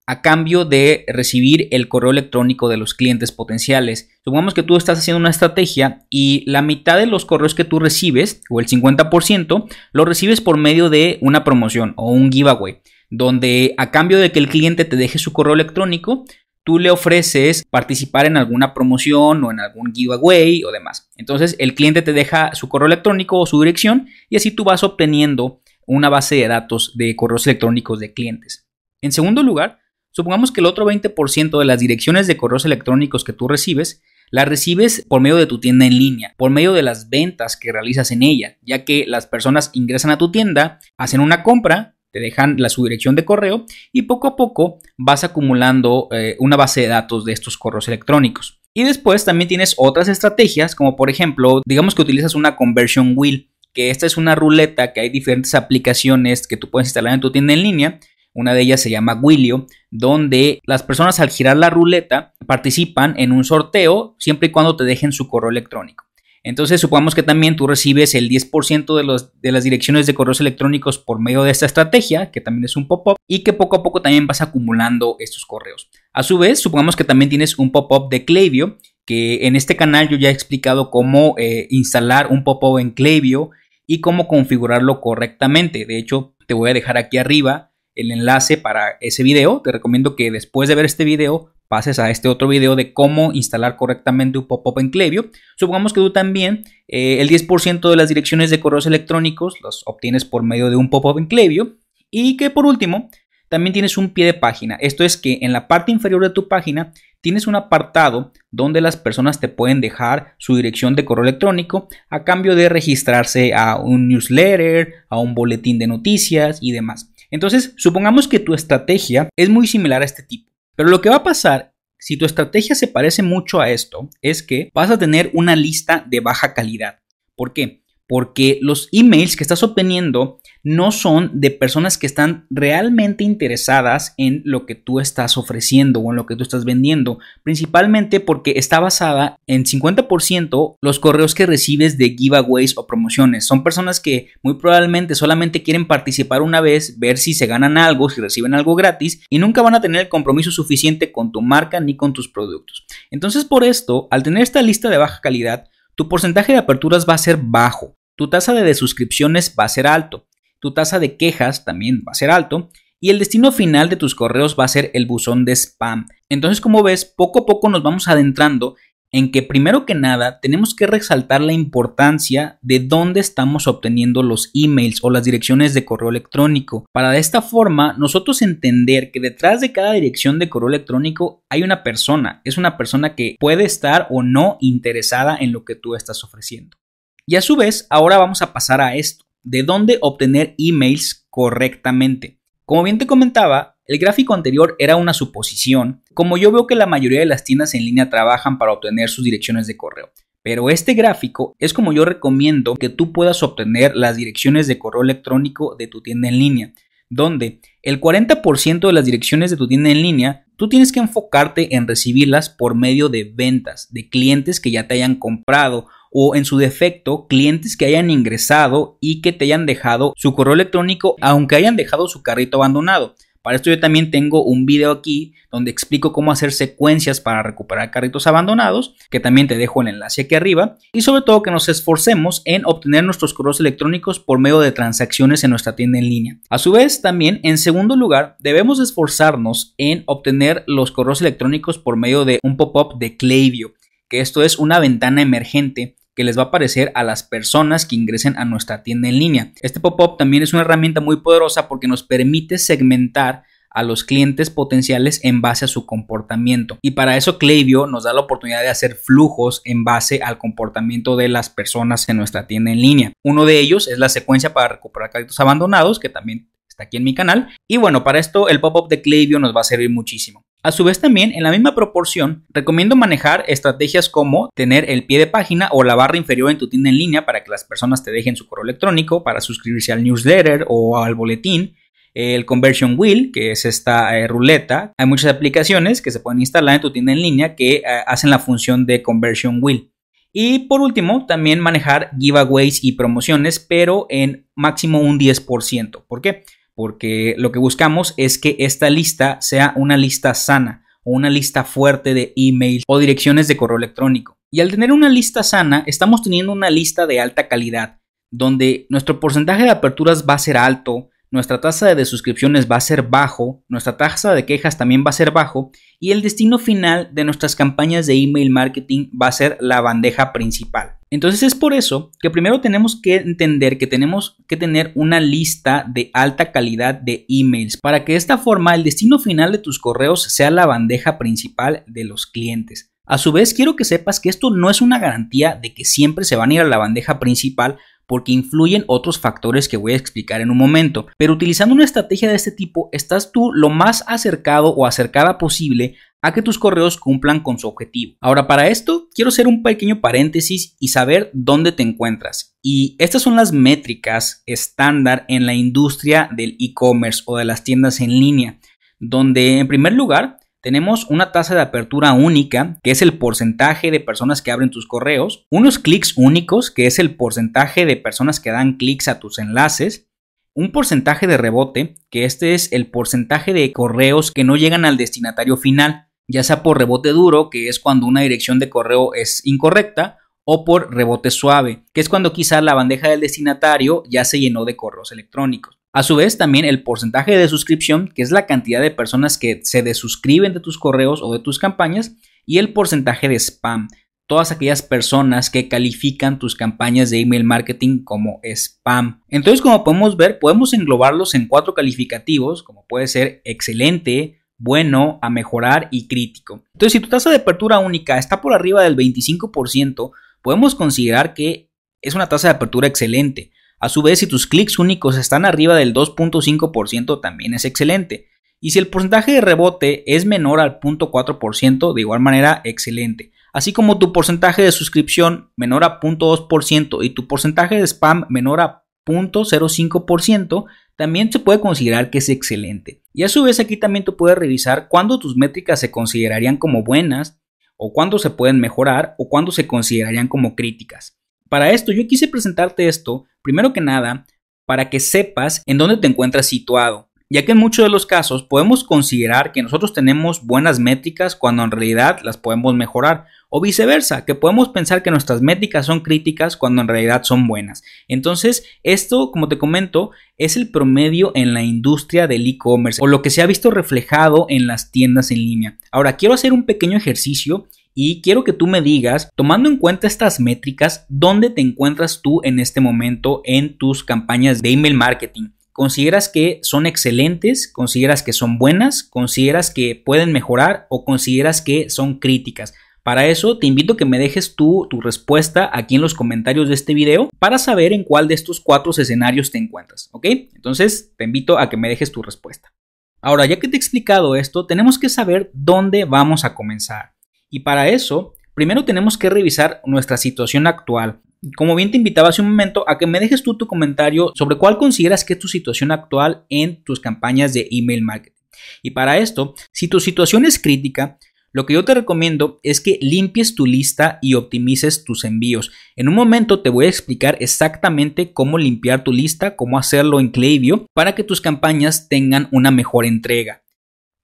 a 0.07 0.23
cambio 0.23 0.65
de 0.65 1.05
recibir 1.09 1.69
el 1.71 1.89
correo 1.89 2.11
electrónico 2.11 2.69
de 2.69 2.77
los 2.77 2.95
clientes 2.95 3.33
potenciales. 3.33 4.11
Supongamos 4.25 4.55
que 4.55 4.63
tú 4.63 4.77
estás 4.77 4.99
haciendo 4.99 5.21
una 5.21 5.31
estrategia 5.31 6.07
y 6.11 6.45
la 6.47 6.63
mitad 6.63 6.99
de 6.99 7.07
los 7.07 7.25
correos 7.25 7.55
que 7.55 7.65
tú 7.65 7.79
recibes, 7.79 8.43
o 8.51 8.61
el 8.61 8.67
50%, 8.67 9.69
lo 9.93 10.05
recibes 10.05 10.41
por 10.41 10.57
medio 10.57 10.91
de 10.91 11.19
una 11.21 11.45
promoción 11.45 11.95
o 11.97 12.11
un 12.11 12.33
giveaway 12.33 12.81
donde 13.15 13.75
a 13.77 13.91
cambio 13.91 14.19
de 14.19 14.33
que 14.33 14.39
el 14.39 14.49
cliente 14.49 14.87
te 14.87 14.97
deje 14.97 15.19
su 15.19 15.35
correo 15.35 15.53
electrónico, 15.53 16.25
tú 16.65 16.79
le 16.79 16.91
ofreces 16.91 17.63
participar 17.69 18.25
en 18.25 18.39
alguna 18.39 18.73
promoción 18.73 19.45
o 19.45 19.51
en 19.51 19.61
algún 19.61 19.93
giveaway 19.93 20.65
o 20.65 20.71
demás. 20.71 21.11
Entonces 21.17 21.55
el 21.59 21.75
cliente 21.75 22.01
te 22.01 22.15
deja 22.15 22.55
su 22.55 22.71
correo 22.71 22.87
electrónico 22.87 23.39
o 23.39 23.45
su 23.45 23.61
dirección 23.61 24.09
y 24.31 24.37
así 24.37 24.51
tú 24.51 24.65
vas 24.65 24.83
obteniendo 24.83 25.61
una 25.87 26.09
base 26.09 26.37
de 26.37 26.49
datos 26.49 26.95
de 26.97 27.15
correos 27.15 27.47
electrónicos 27.47 28.01
de 28.01 28.15
clientes. 28.15 28.67
En 29.03 29.13
segundo 29.13 29.43
lugar, 29.43 29.82
supongamos 30.13 30.53
que 30.53 30.61
el 30.61 30.67
otro 30.67 30.87
20% 30.87 31.59
de 31.59 31.65
las 31.65 31.81
direcciones 31.81 32.27
de 32.27 32.37
correos 32.37 32.65
electrónicos 32.65 33.25
que 33.25 33.33
tú 33.33 33.49
recibes 33.49 34.03
las 34.33 34.49
recibes 34.49 35.05
por 35.09 35.21
medio 35.21 35.37
de 35.37 35.47
tu 35.47 35.61
tienda 35.61 35.85
en 35.85 35.99
línea, 35.99 36.35
por 36.39 36.51
medio 36.51 36.73
de 36.73 36.83
las 36.83 37.11
ventas 37.11 37.57
que 37.57 37.71
realizas 37.71 38.11
en 38.11 38.23
ella, 38.23 38.57
ya 38.63 38.85
que 38.85 39.05
las 39.07 39.27
personas 39.27 39.71
ingresan 39.75 40.11
a 40.11 40.17
tu 40.17 40.33
tienda, 40.33 40.81
hacen 40.97 41.21
una 41.21 41.43
compra, 41.43 41.97
te 42.13 42.19
dejan 42.19 42.57
la, 42.59 42.71
su 42.71 42.83
dirección 42.85 43.15
de 43.15 43.27
correo 43.27 43.67
y 43.93 44.03
poco 44.03 44.27
a 44.27 44.37
poco 44.37 44.79
vas 44.97 45.23
acumulando 45.23 46.09
eh, 46.13 46.37
una 46.39 46.57
base 46.57 46.81
de 46.81 46.89
datos 46.89 47.27
de 47.27 47.33
estos 47.33 47.59
correos 47.59 47.89
electrónicos. 47.89 48.61
Y 48.75 48.85
después 48.85 49.27
también 49.27 49.49
tienes 49.49 49.75
otras 49.77 50.09
estrategias, 50.09 50.75
como 50.75 50.97
por 50.97 51.11
ejemplo, 51.11 51.61
digamos 51.67 51.95
que 51.95 52.03
utilizas 52.03 52.35
una 52.35 52.57
conversion 52.57 53.13
wheel, 53.15 53.51
que 53.75 53.91
esta 53.91 54.07
es 54.07 54.17
una 54.17 54.35
ruleta 54.35 54.95
que 54.95 55.01
hay 55.01 55.11
diferentes 55.11 55.55
aplicaciones 55.55 56.47
que 56.47 56.57
tú 56.57 56.71
puedes 56.71 56.89
instalar 56.89 57.13
en 57.13 57.21
tu 57.21 57.33
tienda 57.33 57.53
en 57.53 57.63
línea. 57.63 58.01
Una 58.35 58.55
de 58.55 58.63
ellas 58.63 58.81
se 58.81 58.91
llama 58.91 59.19
Willio, 59.21 59.67
donde 59.91 60.61
las 60.65 60.83
personas 60.83 61.21
al 61.21 61.31
girar 61.31 61.57
la 61.57 61.71
ruleta 61.71 62.35
participan 62.47 63.15
en 63.19 63.33
un 63.33 63.45
sorteo 63.45 64.17
siempre 64.19 64.49
y 64.49 64.53
cuando 64.53 64.77
te 64.77 64.85
dejen 64.85 65.13
su 65.13 65.29
correo 65.29 65.51
electrónico. 65.51 66.05
Entonces, 66.45 66.81
supongamos 66.81 67.15
que 67.15 67.23
también 67.23 67.55
tú 67.55 67.69
recibes 67.69 68.17
el 68.17 68.29
10% 68.29 68.97
de, 68.97 69.05
los, 69.05 69.41
de 69.41 69.53
las 69.53 69.63
direcciones 69.63 70.07
de 70.07 70.15
correos 70.15 70.41
electrónicos 70.41 70.99
por 70.99 71.21
medio 71.21 71.45
de 71.45 71.53
esta 71.53 71.67
estrategia, 71.67 72.33
que 72.33 72.41
también 72.41 72.65
es 72.65 72.77
un 72.77 72.89
pop-up, 72.89 73.17
y 73.29 73.45
que 73.45 73.53
poco 73.53 73.77
a 73.77 73.83
poco 73.83 74.03
también 74.03 74.27
vas 74.27 74.41
acumulando 74.41 75.17
estos 75.21 75.47
correos. 75.47 75.89
A 76.13 76.25
su 76.25 76.39
vez, 76.39 76.59
supongamos 76.59 76.97
que 76.97 77.05
también 77.05 77.29
tienes 77.29 77.59
un 77.59 77.71
pop-up 77.71 78.09
de 78.11 78.25
Klaviyo, 78.25 78.79
que 79.07 79.47
en 79.47 79.55
este 79.55 79.77
canal 79.77 80.09
yo 80.09 80.17
ya 80.17 80.31
he 80.31 80.33
explicado 80.33 80.91
cómo 80.91 81.37
eh, 81.39 81.69
instalar 81.71 82.29
un 82.29 82.43
pop-up 82.43 82.79
en 82.79 82.91
Klaviyo 82.91 83.51
y 83.87 84.01
cómo 84.01 84.27
configurarlo 84.27 85.01
correctamente. 85.01 85.87
De 85.87 85.99
hecho, 85.99 86.35
te 86.49 86.55
voy 86.55 86.71
a 86.71 86.75
dejar 86.75 86.97
aquí 86.97 87.19
arriba 87.19 87.72
el 87.95 88.11
enlace 88.11 88.57
para 88.57 88.97
ese 89.01 89.23
video. 89.23 89.61
Te 89.63 89.73
recomiendo 89.73 90.17
que 90.17 90.31
después 90.31 90.69
de 90.69 90.75
ver 90.75 90.85
este 90.85 91.05
video 91.05 91.53
pases 91.69 91.99
a 91.99 92.11
este 92.11 92.29
otro 92.29 92.49
video 92.49 92.77
de 92.77 92.93
cómo 92.93 93.33
instalar 93.33 93.77
correctamente 93.77 94.39
un 94.39 94.47
pop-up 94.47 94.79
en 94.79 94.91
Klaviyo. 94.91 95.31
Supongamos 95.57 95.93
que 95.93 96.01
tú 96.01 96.13
también 96.13 96.65
eh, 96.89 97.21
el 97.21 97.31
10% 97.31 97.89
de 97.89 97.97
las 97.97 98.09
direcciones 98.09 98.51
de 98.51 98.61
correos 98.61 98.87
electrónicos 98.87 99.55
los 99.63 99.83
obtienes 99.87 100.25
por 100.25 100.43
medio 100.43 100.69
de 100.69 100.77
un 100.77 100.91
pop-up 100.91 101.19
en 101.19 101.27
Klaviyo 101.27 101.77
y 102.11 102.37
que 102.37 102.51
por 102.51 102.67
último 102.67 103.09
también 103.49 103.73
tienes 103.75 103.99
un 103.99 104.11
pie 104.11 104.25
de 104.25 104.35
página. 104.35 104.77
Esto 104.81 105.05
es 105.05 105.17
que 105.17 105.39
en 105.43 105.53
la 105.53 105.69
parte 105.69 105.93
inferior 105.93 106.23
de 106.23 106.31
tu 106.31 106.49
página 106.49 106.93
tienes 107.21 107.47
un 107.47 107.55
apartado 107.55 108.33
donde 108.51 108.81
las 108.81 108.97
personas 108.97 109.41
te 109.41 109.49
pueden 109.49 109.81
dejar 109.81 110.35
su 110.39 110.57
dirección 110.57 110.95
de 110.95 111.05
correo 111.05 111.25
electrónico 111.25 111.89
a 112.11 112.25
cambio 112.25 112.55
de 112.55 112.69
registrarse 112.69 113.55
a 113.55 113.77
un 113.77 114.09
newsletter, 114.09 114.95
a 115.09 115.19
un 115.19 115.35
boletín 115.35 115.79
de 115.79 115.87
noticias 115.87 116.59
y 116.63 116.73
demás. 116.73 117.12
Entonces, 117.33 117.75
supongamos 117.77 118.29
que 118.29 118.39
tu 118.39 118.55
estrategia 118.55 119.29
es 119.37 119.49
muy 119.49 119.67
similar 119.67 120.03
a 120.03 120.05
este 120.05 120.23
tipo. 120.23 120.53
Pero 120.77 120.89
lo 120.89 121.01
que 121.01 121.09
va 121.09 121.17
a 121.17 121.25
pasar 121.25 121.73
si 121.99 122.17
tu 122.17 122.25
estrategia 122.25 122.75
se 122.75 122.89
parece 122.89 123.23
mucho 123.23 123.61
a 123.61 123.71
esto 123.71 124.11
es 124.23 124.43
que 124.43 124.71
vas 124.75 124.91
a 124.91 124.99
tener 124.99 125.31
una 125.35 125.55
lista 125.55 126.05
de 126.09 126.19
baja 126.19 126.53
calidad. 126.53 126.99
¿Por 127.37 127.53
qué? 127.53 127.82
Porque 128.09 128.59
los 128.63 128.89
emails 128.93 129.37
que 129.37 129.45
estás 129.45 129.63
obteniendo 129.63 130.41
no 130.65 130.93
son 130.93 131.41
de 131.41 131.51
personas 131.51 131.99
que 131.99 132.07
están 132.07 132.47
realmente 132.51 133.25
interesadas 133.25 134.15
en 134.17 134.43
lo 134.45 134.65
que 134.67 134.75
tú 134.75 135.01
estás 135.01 135.37
ofreciendo 135.37 136.01
o 136.01 136.11
en 136.11 136.17
lo 136.17 136.27
que 136.27 136.37
tú 136.37 136.43
estás 136.43 136.65
vendiendo, 136.65 137.19
principalmente 137.43 138.21
porque 138.21 138.55
está 138.57 138.81
basada 138.81 139.37
en 139.47 139.65
50% 139.65 140.77
los 140.81 141.01
correos 141.01 141.35
que 141.35 141.47
recibes 141.47 141.99
de 141.99 142.15
giveaways 142.17 142.77
o 142.77 142.87
promociones. 142.87 143.47
Son 143.47 143.65
personas 143.65 144.01
que 144.01 144.29
muy 144.43 144.55
probablemente 144.55 145.15
solamente 145.15 145.63
quieren 145.63 145.87
participar 145.87 146.43
una 146.43 146.61
vez, 146.61 146.99
ver 146.99 147.19
si 147.19 147.35
se 147.35 147.47
ganan 147.47 147.77
algo, 147.77 148.09
si 148.09 148.21
reciben 148.21 148.55
algo 148.55 148.75
gratis 148.77 149.25
y 149.29 149.39
nunca 149.39 149.63
van 149.63 149.75
a 149.75 149.81
tener 149.81 150.03
el 150.03 150.09
compromiso 150.09 150.51
suficiente 150.51 151.13
con 151.13 151.33
tu 151.33 151.43
marca 151.43 151.81
ni 151.81 151.97
con 151.97 152.13
tus 152.13 152.29
productos. 152.29 152.87
Entonces 153.11 153.45
por 153.45 153.65
esto, 153.65 154.07
al 154.11 154.23
tener 154.23 154.43
esta 154.43 154.63
lista 154.63 154.91
de 154.91 154.99
baja 154.99 155.21
calidad, 155.21 155.65
tu 155.95 156.09
porcentaje 156.09 156.53
de 156.53 156.59
aperturas 156.59 157.07
va 157.09 157.15
a 157.15 157.19
ser 157.19 157.37
bajo 157.37 157.97
tu 158.17 158.29
tasa 158.29 158.53
de 158.55 158.63
desuscripciones 158.63 159.55
va 159.59 159.65
a 159.65 159.69
ser 159.69 159.87
alto, 159.87 160.27
tu 160.61 160.73
tasa 160.73 160.99
de 160.99 161.17
quejas 161.17 161.65
también 161.65 162.03
va 162.07 162.13
a 162.13 162.15
ser 162.15 162.31
alto 162.31 162.71
y 163.01 163.11
el 163.11 163.19
destino 163.19 163.51
final 163.51 163.89
de 163.89 163.97
tus 163.97 164.15
correos 164.15 164.55
va 164.59 164.65
a 164.65 164.69
ser 164.69 164.91
el 164.95 165.07
buzón 165.07 165.45
de 165.45 165.57
spam. 165.57 166.07
Entonces, 166.29 166.61
como 166.61 166.85
ves, 166.85 167.05
poco 167.05 167.41
a 167.41 167.47
poco 167.47 167.69
nos 167.69 167.83
vamos 167.83 168.07
adentrando 168.07 168.77
en 169.13 169.31
que 169.31 169.43
primero 169.43 169.85
que 169.85 169.95
nada 169.95 170.41
tenemos 170.41 170.75
que 170.75 170.87
resaltar 170.87 171.43
la 171.43 171.53
importancia 171.53 172.59
de 172.63 172.81
dónde 172.81 173.21
estamos 173.21 173.67
obteniendo 173.67 174.23
los 174.23 174.51
emails 174.55 175.01
o 175.03 175.11
las 175.11 175.25
direcciones 175.25 175.75
de 175.75 175.85
correo 175.85 176.09
electrónico, 176.09 176.87
para 176.93 177.11
de 177.11 177.19
esta 177.19 177.43
forma 177.43 177.95
nosotros 177.99 178.41
entender 178.41 179.11
que 179.11 179.21
detrás 179.21 179.61
de 179.61 179.73
cada 179.73 179.93
dirección 179.93 180.39
de 180.39 180.49
correo 180.49 180.71
electrónico 180.71 181.45
hay 181.51 181.63
una 181.63 181.83
persona, 181.83 182.41
es 182.45 182.57
una 182.57 182.79
persona 182.79 183.15
que 183.15 183.37
puede 183.39 183.65
estar 183.65 184.07
o 184.11 184.23
no 184.23 184.57
interesada 184.61 185.37
en 185.37 185.53
lo 185.53 185.65
que 185.65 185.75
tú 185.75 185.95
estás 185.95 186.25
ofreciendo. 186.25 186.79
Y 187.27 187.37
a 187.37 187.43
su 187.43 187.55
vez, 187.57 187.87
ahora 187.91 188.17
vamos 188.19 188.41
a 188.41 188.53
pasar 188.53 188.81
a 188.81 188.97
esto, 188.97 189.27
de 189.43 189.63
dónde 189.63 189.99
obtener 190.01 190.55
emails 190.57 191.27
correctamente. 191.29 192.39
Como 192.65 192.83
bien 192.83 192.99
te 192.99 193.07
comentaba, 193.07 193.72
el 193.87 193.99
gráfico 193.99 194.33
anterior 194.33 194.77
era 194.79 194.97
una 194.97 195.13
suposición, 195.13 196.03
como 196.15 196.37
yo 196.37 196.53
veo 196.53 196.67
que 196.67 196.75
la 196.75 196.87
mayoría 196.87 197.21
de 197.21 197.27
las 197.27 197.45
tiendas 197.45 197.75
en 197.75 197.85
línea 197.85 198.11
trabajan 198.11 198.59
para 198.59 198.73
obtener 198.73 199.09
sus 199.09 199.25
direcciones 199.25 199.67
de 199.67 199.77
correo. 199.77 200.11
Pero 200.43 200.71
este 200.71 200.95
gráfico 200.95 201.57
es 201.59 201.73
como 201.73 201.93
yo 201.93 202.05
recomiendo 202.05 202.75
que 202.75 202.89
tú 202.89 203.13
puedas 203.13 203.43
obtener 203.43 203.97
las 203.97 204.17
direcciones 204.17 204.67
de 204.67 204.79
correo 204.79 205.03
electrónico 205.03 205.77
de 205.77 205.87
tu 205.87 206.01
tienda 206.01 206.29
en 206.29 206.39
línea, 206.39 206.73
donde 207.11 207.61
el 207.83 208.01
40% 208.01 208.87
de 208.87 208.93
las 208.93 209.05
direcciones 209.05 209.51
de 209.51 209.57
tu 209.57 209.69
tienda 209.69 209.91
en 209.91 210.03
línea 210.03 210.47
tú 210.57 210.69
tienes 210.69 210.93
que 210.93 211.01
enfocarte 211.01 211.75
en 211.75 211.87
recibirlas 211.87 212.51
por 212.51 212.75
medio 212.75 213.09
de 213.09 213.31
ventas, 213.35 213.89
de 213.93 214.09
clientes 214.09 214.61
que 214.61 214.71
ya 214.71 214.89
te 214.89 214.95
hayan 214.95 215.17
comprado 215.17 215.89
o 216.11 216.35
en 216.37 216.45
su 216.45 216.59
defecto 216.59 217.27
clientes 217.27 217.77
que 217.77 217.87
hayan 217.87 218.11
ingresado 218.11 218.99
y 219.01 219.23
que 219.23 219.33
te 219.33 219.45
hayan 219.45 219.67
dejado 219.67 220.13
su 220.17 220.35
correo 220.35 220.55
electrónico 220.55 221.17
aunque 221.21 221.57
hayan 221.57 221.77
dejado 221.77 222.09
su 222.09 222.23
carrito 222.23 222.59
abandonado. 222.59 223.15
Para 223.43 223.57
esto 223.57 223.71
yo 223.71 223.81
también 223.81 224.13
tengo 224.13 224.45
un 224.45 224.67
video 224.67 224.93
aquí 224.93 225.35
donde 225.51 225.71
explico 225.71 226.13
cómo 226.13 226.31
hacer 226.31 226.53
secuencias 226.53 227.21
para 227.21 227.43
recuperar 227.43 227.91
carritos 227.91 228.27
abandonados, 228.29 228.95
que 229.11 229.19
también 229.19 229.49
te 229.49 229.57
dejo 229.57 229.83
el 229.83 229.89
enlace 229.89 230.23
aquí 230.23 230.37
arriba, 230.37 230.77
y 230.93 231.03
sobre 231.03 231.23
todo 231.23 231.43
que 231.43 231.51
nos 231.51 231.69
esforcemos 231.69 232.43
en 232.45 232.65
obtener 232.65 233.03
nuestros 233.03 233.35
correos 233.35 233.59
electrónicos 233.59 234.21
por 234.21 234.39
medio 234.39 234.61
de 234.61 234.71
transacciones 234.71 235.43
en 235.43 235.51
nuestra 235.51 235.75
tienda 235.75 235.99
en 235.99 236.09
línea. 236.09 236.39
A 236.51 236.59
su 236.59 236.73
vez, 236.73 237.03
también, 237.03 237.41
en 237.43 237.59
segundo 237.59 237.97
lugar, 237.97 238.37
debemos 238.39 238.79
esforzarnos 238.79 239.75
en 239.77 240.05
obtener 240.07 240.63
los 240.67 240.93
correos 240.93 241.21
electrónicos 241.21 241.79
por 241.79 241.97
medio 241.97 242.25
de 242.25 242.39
un 242.45 242.57
pop-up 242.57 242.99
de 242.99 243.17
Klaviyo, 243.17 243.73
que 244.09 244.21
esto 244.21 244.43
es 244.43 244.59
una 244.59 244.79
ventana 244.79 245.21
emergente 245.23 245.97
que 246.15 246.25
les 246.25 246.37
va 246.37 246.43
a 246.43 246.47
aparecer 246.47 246.93
a 246.95 247.05
las 247.05 247.23
personas 247.23 247.87
que 247.87 247.97
ingresen 247.97 248.37
a 248.37 248.45
nuestra 248.45 248.83
tienda 248.83 249.09
en 249.09 249.19
línea. 249.19 249.53
Este 249.63 249.81
pop-up 249.81 250.17
también 250.17 250.43
es 250.43 250.53
una 250.53 250.63
herramienta 250.63 251.01
muy 251.01 251.17
poderosa 251.17 251.69
porque 251.69 251.89
nos 251.89 252.03
permite 252.03 252.59
segmentar 252.59 253.45
a 253.75 253.83
los 253.83 254.05
clientes 254.05 254.51
potenciales 254.51 255.21
en 255.25 255.41
base 255.41 255.65
a 255.65 255.69
su 255.69 255.87
comportamiento. 255.87 256.79
Y 256.83 256.93
para 256.93 257.17
eso 257.17 257.39
Klaviyo 257.39 257.87
nos 257.87 258.05
da 258.05 258.13
la 258.13 258.21
oportunidad 258.21 258.61
de 258.61 258.69
hacer 258.69 258.97
flujos 258.97 259.63
en 259.65 259.85
base 259.85 260.21
al 260.23 260.39
comportamiento 260.39 261.17
de 261.17 261.29
las 261.29 261.49
personas 261.49 262.09
en 262.09 262.19
nuestra 262.19 262.47
tienda 262.47 262.71
en 262.71 262.81
línea. 262.81 263.13
Uno 263.25 263.45
de 263.45 263.59
ellos 263.59 263.89
es 263.89 263.99
la 263.99 264.09
secuencia 264.09 264.53
para 264.53 264.69
recuperar 264.69 265.11
carritos 265.11 265.41
abandonados, 265.41 265.99
que 265.99 266.11
también 266.11 266.51
está 266.69 266.85
aquí 266.85 266.99
en 266.99 267.05
mi 267.05 267.15
canal. 267.15 267.49
Y 267.69 267.79
bueno, 267.79 268.05
para 268.05 268.19
esto 268.19 268.49
el 268.49 268.61
pop-up 268.61 268.89
de 268.89 269.01
Klaviyo 269.01 269.39
nos 269.39 269.57
va 269.57 269.63
a 269.63 269.65
servir 269.65 269.91
muchísimo. 269.91 270.45
A 270.65 270.71
su 270.71 270.85
vez 270.85 271.01
también, 271.01 271.33
en 271.33 271.43
la 271.43 271.51
misma 271.51 271.75
proporción, 271.75 272.47
recomiendo 272.51 272.95
manejar 272.95 273.45
estrategias 273.49 274.09
como 274.09 274.49
tener 274.55 274.89
el 274.89 275.07
pie 275.07 275.19
de 275.19 275.27
página 275.27 275.69
o 275.73 275.83
la 275.83 275.97
barra 275.97 276.17
inferior 276.17 276.53
en 276.53 276.59
tu 276.59 276.69
tienda 276.69 276.89
en 276.89 276.99
línea 276.99 277.27
para 277.27 277.43
que 277.43 277.51
las 277.51 277.65
personas 277.65 278.05
te 278.05 278.13
dejen 278.13 278.37
su 278.37 278.47
correo 278.47 278.63
electrónico 278.63 279.25
para 279.25 279.41
suscribirse 279.41 279.93
al 279.93 280.05
newsletter 280.05 280.67
o 280.69 280.99
al 280.99 281.17
boletín 281.17 281.75
el 282.15 282.45
Conversion 282.45 282.95
Wheel, 282.97 283.33
que 283.33 283.51
es 283.51 283.65
esta 283.65 284.17
eh, 284.17 284.29
ruleta. 284.29 284.93
Hay 284.99 285.07
muchas 285.07 285.33
aplicaciones 285.33 286.01
que 286.01 286.13
se 286.13 286.21
pueden 286.21 286.41
instalar 286.41 286.77
en 286.77 286.81
tu 286.81 286.93
tienda 286.93 287.13
en 287.13 287.23
línea 287.23 287.57
que 287.57 287.77
eh, 287.77 287.85
hacen 288.07 288.31
la 288.31 288.39
función 288.39 288.87
de 288.87 289.03
Conversion 289.03 289.59
Wheel. 289.61 289.91
Y 290.33 290.61
por 290.61 290.81
último, 290.81 291.27
también 291.27 291.59
manejar 291.59 292.11
giveaways 292.19 292.85
y 292.85 292.93
promociones, 292.93 293.59
pero 293.59 294.07
en 294.11 294.47
máximo 294.55 295.01
un 295.01 295.19
10%. 295.19 296.05
¿Por 296.07 296.21
qué? 296.23 296.45
Porque 296.83 297.37
lo 297.39 297.53
que 297.53 297.61
buscamos 297.61 298.13
es 298.17 298.39
que 298.39 298.57
esta 298.59 298.91
lista 298.91 299.41
sea 299.41 299.73
una 299.77 299.97
lista 299.97 300.35
sana 300.35 300.85
o 301.05 301.13
una 301.13 301.31
lista 301.31 301.63
fuerte 301.63 302.13
de 302.13 302.33
emails 302.35 302.83
o 302.89 302.99
direcciones 302.99 303.47
de 303.47 303.57
correo 303.57 303.77
electrónico. 303.77 304.35
Y 304.51 304.59
al 304.63 304.73
tener 304.73 304.91
una 304.91 305.09
lista 305.09 305.45
sana, 305.45 305.85
estamos 305.87 306.25
teniendo 306.25 306.51
una 306.51 306.71
lista 306.71 307.07
de 307.07 307.21
alta 307.21 307.47
calidad, 307.47 308.01
donde 308.33 308.87
nuestro 308.89 309.21
porcentaje 309.21 309.63
de 309.63 309.71
aperturas 309.71 310.27
va 310.29 310.35
a 310.35 310.39
ser 310.39 310.57
alto, 310.57 311.11
nuestra 311.33 311.61
tasa 311.61 311.95
de 311.95 312.05
suscripciones 312.05 312.71
va 312.71 312.77
a 312.77 312.81
ser 312.81 313.03
bajo, 313.03 313.65
nuestra 313.69 313.97
tasa 313.97 314.35
de 314.35 314.45
quejas 314.45 314.77
también 314.77 315.03
va 315.05 315.11
a 315.11 315.15
ser 315.15 315.31
bajo 315.31 315.73
y 315.99 316.13
el 316.13 316.21
destino 316.21 316.59
final 316.59 317.09
de 317.13 317.25
nuestras 317.25 317.57
campañas 317.57 318.07
de 318.07 318.15
email 318.15 318.51
marketing 318.51 319.09
va 319.21 319.29
a 319.29 319.33
ser 319.33 319.57
la 319.59 319.81
bandeja 319.81 320.33
principal. 320.33 320.99
Entonces 321.11 321.43
es 321.43 321.55
por 321.55 321.73
eso 321.73 322.11
que 322.21 322.31
primero 322.31 322.61
tenemos 322.61 323.01
que 323.01 323.17
entender 323.17 323.79
que 323.79 323.87
tenemos 323.87 324.37
que 324.47 324.59
tener 324.59 324.93
una 324.95 325.21
lista 325.21 325.87
de 325.89 326.11
alta 326.13 326.53
calidad 326.53 326.95
de 326.95 327.25
emails 327.29 327.79
para 327.79 328.05
que 328.05 328.13
de 328.13 328.19
esta 328.19 328.37
forma 328.37 328.75
el 328.75 328.85
destino 328.85 329.19
final 329.19 329.53
de 329.53 329.59
tus 329.59 329.79
correos 329.79 330.25
sea 330.25 330.51
la 330.51 330.67
bandeja 330.67 331.17
principal 331.17 331.83
de 331.87 332.05
los 332.05 332.27
clientes. 332.27 332.93
A 333.05 333.19
su 333.19 333.33
vez 333.33 333.53
quiero 333.53 333.75
que 333.75 333.85
sepas 333.85 334.21
que 334.21 334.29
esto 334.29 334.51
no 334.51 334.71
es 334.71 334.81
una 334.81 334.99
garantía 334.99 335.59
de 335.61 335.75
que 335.75 335.85
siempre 335.85 336.25
se 336.25 336.37
van 336.37 336.51
a 336.51 336.55
ir 336.55 336.61
a 336.61 336.65
la 336.65 336.79
bandeja 336.79 337.19
principal 337.19 337.79
porque 338.07 338.33
influyen 338.33 338.85
otros 338.87 339.19
factores 339.19 339.69
que 339.69 339.77
voy 339.77 339.93
a 339.93 339.97
explicar 339.97 340.41
en 340.41 340.51
un 340.51 340.59
momento. 340.59 341.07
Pero 341.17 341.33
utilizando 341.33 341.75
una 341.75 341.85
estrategia 341.85 342.29
de 342.29 342.37
este 342.37 342.53
tipo, 342.53 342.89
estás 342.93 343.33
tú 343.33 343.53
lo 343.53 343.69
más 343.69 344.05
acercado 344.07 344.75
o 344.75 344.87
acercada 344.87 345.39
posible 345.39 345.97
a 346.23 346.33
que 346.33 346.43
tus 346.43 346.59
correos 346.59 346.99
cumplan 346.99 347.41
con 347.41 347.59
su 347.59 347.67
objetivo. 347.67 348.17
Ahora, 348.21 348.47
para 348.47 348.69
esto, 348.69 349.09
quiero 349.13 349.29
hacer 349.29 349.49
un 349.49 349.63
pequeño 349.63 350.01
paréntesis 350.01 350.77
y 350.79 350.89
saber 350.89 351.31
dónde 351.35 351.73
te 351.73 351.83
encuentras. 351.83 352.57
Y 352.63 352.95
estas 352.99 353.23
son 353.23 353.35
las 353.35 353.53
métricas 353.53 354.45
estándar 354.47 355.25
en 355.29 355.47
la 355.47 355.55
industria 355.55 356.31
del 356.35 356.57
e-commerce 356.61 357.23
o 357.27 357.37
de 357.37 357.45
las 357.45 357.65
tiendas 357.65 358.01
en 358.01 358.11
línea, 358.11 358.61
donde 359.01 359.59
en 359.59 359.67
primer 359.67 359.95
lugar 359.95 360.39
tenemos 360.63 361.07
una 361.11 361.33
tasa 361.33 361.55
de 361.55 361.61
apertura 361.61 362.13
única, 362.13 362.79
que 362.83 362.93
es 362.93 363.03
el 363.03 363.19
porcentaje 363.19 363.91
de 363.91 363.99
personas 363.99 364.43
que 364.43 364.53
abren 364.53 364.71
tus 364.71 364.87
correos, 364.87 365.45
unos 365.51 365.81
clics 365.81 366.17
únicos, 366.17 366.71
que 366.71 366.87
es 366.87 367.01
el 367.01 367.17
porcentaje 367.17 367.85
de 367.85 367.97
personas 367.97 368.39
que 368.39 368.51
dan 368.51 368.77
clics 368.77 369.09
a 369.09 369.19
tus 369.19 369.39
enlaces, 369.41 370.09
un 370.55 370.71
porcentaje 370.71 371.27
de 371.27 371.37
rebote, 371.37 371.97
que 372.11 372.25
este 372.25 372.55
es 372.55 372.73
el 372.73 372.91
porcentaje 372.91 373.53
de 373.53 373.73
correos 373.73 374.31
que 374.31 374.45
no 374.45 374.57
llegan 374.57 374.85
al 374.85 374.97
destinatario 374.97 375.57
final, 375.57 376.07
ya 376.29 376.45
sea 376.45 376.63
por 376.63 376.79
rebote 376.79 377.09
duro, 377.09 377.51
que 377.51 377.69
es 377.69 377.81
cuando 377.81 378.07
una 378.07 378.21
dirección 378.21 378.61
de 378.61 378.71
correo 378.71 379.15
es 379.15 379.45
incorrecta, 379.45 380.19
o 380.45 380.65
por 380.65 380.95
rebote 380.95 381.31
suave, 381.31 381.85
que 381.93 382.01
es 382.01 382.09
cuando 382.09 382.33
quizá 382.33 382.61
la 382.61 382.75
bandeja 382.75 383.09
del 383.09 383.21
destinatario 383.21 384.03
ya 384.09 384.25
se 384.25 384.39
llenó 384.39 384.65
de 384.65 384.77
correos 384.77 385.13
electrónicos. 385.13 385.82
A 385.95 386.03
su 386.03 386.17
vez, 386.17 386.39
también 386.39 386.65
el 386.65 386.83
porcentaje 386.83 387.37
de 387.37 387.49
suscripción, 387.49 388.09
que 388.09 388.23
es 388.23 388.31
la 388.31 388.47
cantidad 388.47 388.81
de 388.81 388.91
personas 388.91 389.37
que 389.37 389.61
se 389.63 389.83
desuscriben 389.83 390.55
de 390.55 390.61
tus 390.61 390.79
correos 390.79 391.21
o 391.23 391.33
de 391.33 391.39
tus 391.39 391.59
campañas, 391.59 392.17
y 392.47 392.59
el 392.59 392.73
porcentaje 392.73 393.29
de 393.29 393.39
spam, 393.39 393.89
todas 394.27 394.51
aquellas 394.51 394.81
personas 394.81 395.51
que 395.51 395.69
califican 395.69 396.39
tus 396.39 396.57
campañas 396.57 397.11
de 397.11 397.21
email 397.21 397.45
marketing 397.45 398.05
como 398.05 398.41
spam. 398.43 399.21
Entonces, 399.29 399.61
como 399.61 399.85
podemos 399.85 400.17
ver, 400.17 400.39
podemos 400.39 400.73
englobarlos 400.73 401.35
en 401.35 401.47
cuatro 401.47 401.75
calificativos, 401.75 402.63
como 402.63 402.87
puede 402.87 403.07
ser 403.07 403.43
excelente, 403.45 404.41
bueno, 404.57 405.19
a 405.21 405.29
mejorar 405.29 405.89
y 405.91 406.09
crítico. 406.09 406.65
Entonces, 406.73 406.93
si 406.93 407.01
tu 407.01 407.11
tasa 407.11 407.29
de 407.29 407.37
apertura 407.37 407.79
única 407.79 408.17
está 408.17 408.41
por 408.41 408.55
arriba 408.55 408.83
del 408.83 408.97
25%, 408.97 410.13
podemos 410.41 410.75
considerar 410.75 411.35
que 411.35 411.71
es 412.01 412.15
una 412.15 412.31
tasa 412.31 412.49
de 412.49 412.55
apertura 412.55 412.89
excelente. 412.89 413.53
A 413.83 413.89
su 413.89 414.01
vez, 414.01 414.21
si 414.21 414.29
tus 414.29 414.47
clics 414.47 414.79
únicos 414.79 415.19
están 415.19 415.45
arriba 415.45 415.75
del 415.75 415.93
2.5%, 415.93 417.21
también 417.21 417.53
es 417.53 417.65
excelente. 417.65 418.29
Y 418.61 418.71
si 418.71 418.79
el 418.79 418.87
porcentaje 418.87 419.33
de 419.33 419.41
rebote 419.41 420.05
es 420.07 420.25
menor 420.25 420.61
al 420.61 420.79
0.4%, 420.79 421.93
de 421.93 422.01
igual 422.01 422.21
manera, 422.21 422.61
excelente. 422.63 423.33
Así 423.53 423.73
como 423.73 423.99
tu 423.99 424.13
porcentaje 424.13 424.63
de 424.63 424.71
suscripción 424.71 425.51
menor 425.57 425.83
a 425.83 425.99
0.2% 425.99 427.05
y 427.05 427.11
tu 427.11 427.27
porcentaje 427.27 427.75
de 427.75 427.83
spam 427.89 428.25
menor 428.29 428.61
a 428.61 428.85
0.05%, 429.05 430.67
también 430.95 431.33
se 431.33 431.41
puede 431.41 431.59
considerar 431.59 432.11
que 432.11 432.19
es 432.19 432.29
excelente. 432.29 433.03
Y 433.13 433.25
a 433.25 433.29
su 433.29 433.43
vez 433.43 433.59
aquí 433.59 433.77
también 433.77 434.05
tú 434.05 434.17
puedes 434.17 434.39
revisar 434.39 434.87
cuándo 434.89 435.19
tus 435.19 435.37
métricas 435.37 435.81
se 435.81 435.91
considerarían 435.91 436.57
como 436.57 436.85
buenas, 436.85 437.43
o 437.77 437.93
cuándo 437.93 438.21
se 438.21 438.31
pueden 438.31 438.61
mejorar, 438.61 439.17
o 439.19 439.29
cuándo 439.29 439.51
se 439.51 439.67
considerarían 439.67 440.29
como 440.29 440.55
críticas. 440.55 441.19
Para 441.53 441.71
esto 441.73 441.93
yo 441.93 442.07
quise 442.07 442.29
presentarte 442.29 442.89
esto, 442.89 443.27
primero 443.43 443.75
que 443.75 443.83
nada, 443.83 444.25
para 444.65 444.89
que 444.89 444.99
sepas 444.99 445.63
en 445.67 445.77
dónde 445.77 445.99
te 445.99 446.07
encuentras 446.07 446.47
situado, 446.47 447.11
ya 447.29 447.45
que 447.45 447.53
en 447.53 447.59
muchos 447.59 447.85
de 447.85 447.91
los 447.91 448.07
casos 448.07 448.43
podemos 448.43 448.85
considerar 448.85 449.53
que 449.53 449.63
nosotros 449.63 449.93
tenemos 449.93 450.47
buenas 450.47 450.79
métricas 450.79 451.37
cuando 451.37 451.63
en 451.63 451.71
realidad 451.71 452.21
las 452.23 452.39
podemos 452.39 452.75
mejorar, 452.75 453.27
o 453.51 453.61
viceversa, 453.61 454.25
que 454.25 454.35
podemos 454.35 454.71
pensar 454.71 455.03
que 455.03 455.11
nuestras 455.11 455.43
métricas 455.43 455.85
son 455.85 456.01
críticas 456.01 456.57
cuando 456.57 456.81
en 456.81 456.89
realidad 456.89 457.23
son 457.23 457.47
buenas. 457.47 457.83
Entonces, 458.09 458.65
esto, 458.83 459.31
como 459.31 459.49
te 459.49 459.59
comento, 459.59 460.13
es 460.39 460.57
el 460.57 460.71
promedio 460.71 461.33
en 461.35 461.53
la 461.53 461.63
industria 461.63 462.27
del 462.27 462.47
e-commerce, 462.47 462.99
o 463.03 463.07
lo 463.07 463.21
que 463.21 463.29
se 463.29 463.43
ha 463.43 463.47
visto 463.47 463.71
reflejado 463.71 464.47
en 464.49 464.67
las 464.67 464.91
tiendas 464.91 465.31
en 465.31 465.37
línea. 465.37 465.77
Ahora, 465.91 466.17
quiero 466.17 466.35
hacer 466.35 466.55
un 466.55 466.65
pequeño 466.65 466.97
ejercicio 466.97 467.69
y 467.95 468.23
quiero 468.23 468.45
que 468.45 468.53
tú 468.53 468.67
me 468.67 468.83
digas, 468.83 469.31
tomando 469.35 469.69
en 469.69 469.77
cuenta 469.77 470.07
estas 470.07 470.41
métricas, 470.41 471.07
dónde 471.09 471.51
te 471.51 471.61
encuentras 471.61 472.21
tú 472.23 472.41
en 472.45 472.59
este 472.59 472.81
momento 472.81 473.43
en 473.45 473.77
tus 473.77 474.05
campañas 474.05 474.63
de 474.63 474.71
email 474.71 474.95
marketing. 474.95 475.51
¿Consideras 475.73 476.29
que 476.29 476.61
son 476.63 476.87
excelentes? 476.87 477.71
¿Consideras 477.73 478.23
que 478.23 478.33
son 478.33 478.59
buenas? 478.59 479.03
¿Consideras 479.03 479.71
que 479.71 480.01
pueden 480.05 480.33
mejorar? 480.33 480.87
¿O 480.91 481.05
consideras 481.05 481.63
que 481.63 481.89
son 481.89 482.19
críticas? 482.19 482.75
Para 483.03 483.27
eso 483.27 483.59
te 483.59 483.67
invito 483.67 483.95
a 483.95 483.97
que 483.97 484.05
me 484.05 484.19
dejes 484.19 484.55
tú 484.55 484.87
tu 484.89 485.01
respuesta 485.01 485.71
aquí 485.73 485.97
en 485.97 486.03
los 486.03 486.15
comentarios 486.15 486.69
de 486.69 486.75
este 486.75 486.95
video 486.95 487.31
para 487.39 487.59
saber 487.59 487.93
en 487.93 488.05
cuál 488.05 488.29
de 488.29 488.35
estos 488.35 488.61
cuatro 488.61 488.93
escenarios 488.93 489.51
te 489.51 489.59
encuentras, 489.59 490.09
¿ok? 490.13 490.27
Entonces 490.55 491.13
te 491.17 491.25
invito 491.25 491.59
a 491.59 491.69
que 491.69 491.77
me 491.77 491.89
dejes 491.89 492.13
tu 492.13 492.23
respuesta. 492.23 492.73
Ahora, 493.21 493.47
ya 493.47 493.59
que 493.59 493.69
te 493.69 493.77
he 493.77 493.79
explicado 493.79 494.37
esto, 494.37 494.67
tenemos 494.67 494.99
que 494.99 495.09
saber 495.09 495.51
dónde 495.55 496.05
vamos 496.05 496.45
a 496.45 496.55
comenzar. 496.55 497.12
Y 497.53 497.61
para 497.61 497.89
eso, 497.91 498.33
primero 498.55 498.87
tenemos 498.87 499.19
que 499.19 499.29
revisar 499.29 499.83
nuestra 499.85 500.17
situación 500.17 500.67
actual. 500.67 501.21
Como 501.55 501.75
bien 501.75 501.91
te 501.91 501.99
invitaba 501.99 502.31
hace 502.31 502.41
un 502.41 502.49
momento 502.49 502.89
a 502.89 502.97
que 502.97 503.07
me 503.07 503.21
dejes 503.21 503.43
tú 503.43 503.59
tu 503.59 503.67
comentario 503.67 504.33
sobre 504.35 504.57
cuál 504.57 504.79
consideras 504.79 505.23
que 505.23 505.35
es 505.35 505.39
tu 505.39 505.49
situación 505.49 505.91
actual 505.91 506.47
en 506.49 506.83
tus 506.83 506.99
campañas 506.99 507.53
de 507.53 507.69
email 507.71 508.01
marketing. 508.03 508.43
Y 508.83 508.93
para 508.93 509.19
esto, 509.19 509.55
si 509.71 509.87
tu 509.87 510.01
situación 510.01 510.47
es 510.47 510.59
crítica, 510.59 511.19
lo 511.53 511.67
que 511.67 511.75
yo 511.75 511.85
te 511.85 511.93
recomiendo 511.93 512.59
es 512.63 512.81
que 512.81 512.99
limpies 513.03 513.55
tu 513.55 513.67
lista 513.67 514.19
y 514.23 514.33
optimices 514.33 515.05
tus 515.05 515.25
envíos. 515.25 515.71
En 515.95 516.09
un 516.09 516.15
momento 516.15 516.63
te 516.63 516.71
voy 516.71 516.87
a 516.87 516.89
explicar 516.89 517.37
exactamente 517.41 518.33
cómo 518.33 518.57
limpiar 518.57 519.05
tu 519.05 519.13
lista, 519.13 519.57
cómo 519.57 519.79
hacerlo 519.79 520.21
en 520.21 520.31
Klaviyo 520.31 520.87
para 520.95 521.15
que 521.15 521.23
tus 521.23 521.43
campañas 521.43 522.09
tengan 522.09 522.49
una 522.51 522.71
mejor 522.71 523.05
entrega. 523.05 523.63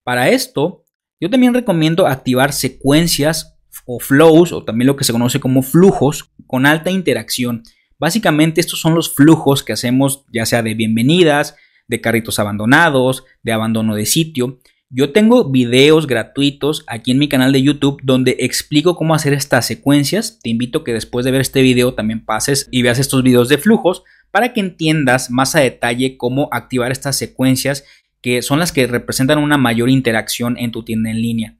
Para 0.02 0.30
esto, 0.30 0.86
yo 1.20 1.30
también 1.30 1.54
recomiendo 1.54 2.06
activar 2.06 2.52
secuencias 2.52 3.56
o 3.86 3.98
flows, 3.98 4.52
o 4.52 4.64
también 4.64 4.86
lo 4.86 4.96
que 4.96 5.04
se 5.04 5.12
conoce 5.12 5.40
como 5.40 5.62
flujos, 5.62 6.30
con 6.46 6.66
alta 6.66 6.90
interacción. 6.90 7.62
Básicamente 7.98 8.60
estos 8.60 8.80
son 8.80 8.94
los 8.94 9.14
flujos 9.14 9.62
que 9.62 9.72
hacemos 9.72 10.24
ya 10.32 10.46
sea 10.46 10.62
de 10.62 10.74
bienvenidas, 10.74 11.56
de 11.88 12.00
carritos 12.00 12.38
abandonados, 12.38 13.24
de 13.42 13.52
abandono 13.52 13.94
de 13.94 14.06
sitio. 14.06 14.60
Yo 14.90 15.12
tengo 15.12 15.50
videos 15.50 16.06
gratuitos 16.06 16.84
aquí 16.86 17.10
en 17.10 17.18
mi 17.18 17.28
canal 17.28 17.52
de 17.52 17.62
YouTube 17.62 18.00
donde 18.02 18.36
explico 18.40 18.96
cómo 18.96 19.14
hacer 19.14 19.32
estas 19.32 19.66
secuencias. 19.66 20.38
Te 20.40 20.48
invito 20.48 20.84
que 20.84 20.94
después 20.94 21.24
de 21.24 21.30
ver 21.32 21.40
este 21.40 21.60
video 21.60 21.92
también 21.94 22.24
pases 22.24 22.68
y 22.70 22.82
veas 22.82 22.98
estos 22.98 23.22
videos 23.22 23.48
de 23.48 23.58
flujos 23.58 24.04
para 24.30 24.52
que 24.52 24.60
entiendas 24.60 25.30
más 25.30 25.54
a 25.56 25.60
detalle 25.60 26.16
cómo 26.16 26.48
activar 26.52 26.92
estas 26.92 27.16
secuencias 27.16 27.84
que 28.20 28.42
son 28.42 28.58
las 28.58 28.72
que 28.72 28.86
representan 28.86 29.38
una 29.38 29.56
mayor 29.58 29.90
interacción 29.90 30.56
en 30.58 30.72
tu 30.72 30.82
tienda 30.82 31.10
en 31.10 31.22
línea. 31.22 31.54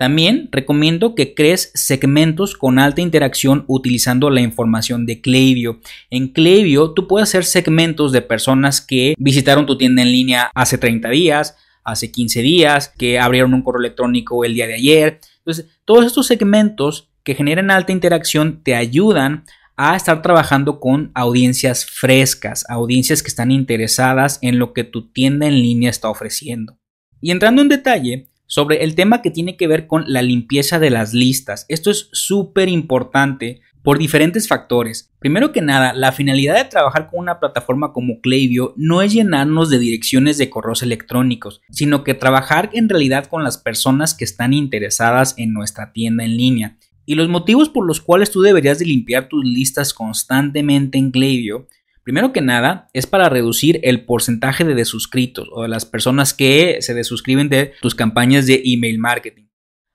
También 0.00 0.48
recomiendo 0.50 1.14
que 1.14 1.34
crees 1.34 1.72
segmentos 1.74 2.56
con 2.56 2.78
alta 2.78 3.02
interacción 3.02 3.64
utilizando 3.66 4.30
la 4.30 4.40
información 4.40 5.04
de 5.04 5.20
Klaviyo. 5.20 5.80
En 6.08 6.28
Klaviyo 6.28 6.92
tú 6.92 7.06
puedes 7.06 7.28
hacer 7.28 7.44
segmentos 7.44 8.10
de 8.10 8.22
personas 8.22 8.80
que 8.80 9.14
visitaron 9.18 9.66
tu 9.66 9.76
tienda 9.76 10.00
en 10.00 10.10
línea 10.10 10.50
hace 10.54 10.78
30 10.78 11.10
días, 11.10 11.54
hace 11.84 12.10
15 12.10 12.40
días, 12.40 12.88
que 12.96 13.18
abrieron 13.18 13.52
un 13.52 13.60
correo 13.60 13.80
electrónico 13.80 14.42
el 14.42 14.54
día 14.54 14.66
de 14.66 14.74
ayer. 14.76 15.20
Entonces, 15.36 15.66
todos 15.84 16.06
estos 16.06 16.26
segmentos 16.26 17.10
que 17.22 17.34
generan 17.34 17.70
alta 17.70 17.92
interacción 17.92 18.62
te 18.62 18.74
ayudan 18.74 19.44
a 19.76 19.96
estar 19.96 20.22
trabajando 20.22 20.80
con 20.80 21.10
audiencias 21.14 21.86
frescas, 21.86 22.64
audiencias 22.68 23.22
que 23.22 23.28
están 23.28 23.50
interesadas 23.50 24.38
en 24.42 24.58
lo 24.58 24.72
que 24.72 24.84
tu 24.84 25.10
tienda 25.10 25.46
en 25.46 25.62
línea 25.62 25.90
está 25.90 26.08
ofreciendo. 26.08 26.78
Y 27.20 27.30
entrando 27.30 27.62
en 27.62 27.68
detalle, 27.68 28.30
sobre 28.50 28.82
el 28.82 28.96
tema 28.96 29.22
que 29.22 29.30
tiene 29.30 29.56
que 29.56 29.68
ver 29.68 29.86
con 29.86 30.04
la 30.08 30.22
limpieza 30.22 30.80
de 30.80 30.90
las 30.90 31.14
listas. 31.14 31.66
Esto 31.68 31.88
es 31.92 32.08
súper 32.10 32.68
importante 32.68 33.60
por 33.84 33.96
diferentes 33.96 34.48
factores. 34.48 35.12
Primero 35.20 35.52
que 35.52 35.62
nada, 35.62 35.92
la 35.92 36.10
finalidad 36.10 36.56
de 36.56 36.64
trabajar 36.64 37.08
con 37.08 37.20
una 37.20 37.38
plataforma 37.38 37.92
como 37.92 38.20
Klaviyo 38.20 38.74
no 38.76 39.02
es 39.02 39.12
llenarnos 39.12 39.70
de 39.70 39.78
direcciones 39.78 40.36
de 40.36 40.50
correos 40.50 40.82
electrónicos, 40.82 41.62
sino 41.70 42.02
que 42.02 42.14
trabajar 42.14 42.70
en 42.72 42.88
realidad 42.88 43.26
con 43.26 43.44
las 43.44 43.56
personas 43.56 44.14
que 44.14 44.24
están 44.24 44.52
interesadas 44.52 45.34
en 45.38 45.52
nuestra 45.52 45.92
tienda 45.92 46.24
en 46.24 46.36
línea. 46.36 46.76
Y 47.06 47.14
los 47.14 47.28
motivos 47.28 47.68
por 47.68 47.86
los 47.86 48.00
cuales 48.00 48.30
tú 48.30 48.42
deberías 48.42 48.78
de 48.78 48.86
limpiar 48.86 49.28
tus 49.28 49.44
listas 49.44 49.92
constantemente 49.94 50.98
en 50.98 51.10
Klaviyo 51.10 51.66
Primero 52.02 52.32
que 52.32 52.40
nada, 52.40 52.88
es 52.92 53.06
para 53.06 53.28
reducir 53.28 53.78
el 53.82 54.04
porcentaje 54.04 54.64
de 54.64 54.74
desuscritos 54.74 55.48
o 55.52 55.62
de 55.62 55.68
las 55.68 55.84
personas 55.84 56.32
que 56.32 56.78
se 56.80 56.94
desuscriben 56.94 57.48
de 57.48 57.72
tus 57.80 57.94
campañas 57.94 58.46
de 58.46 58.62
email 58.64 58.98
marketing. 58.98 59.44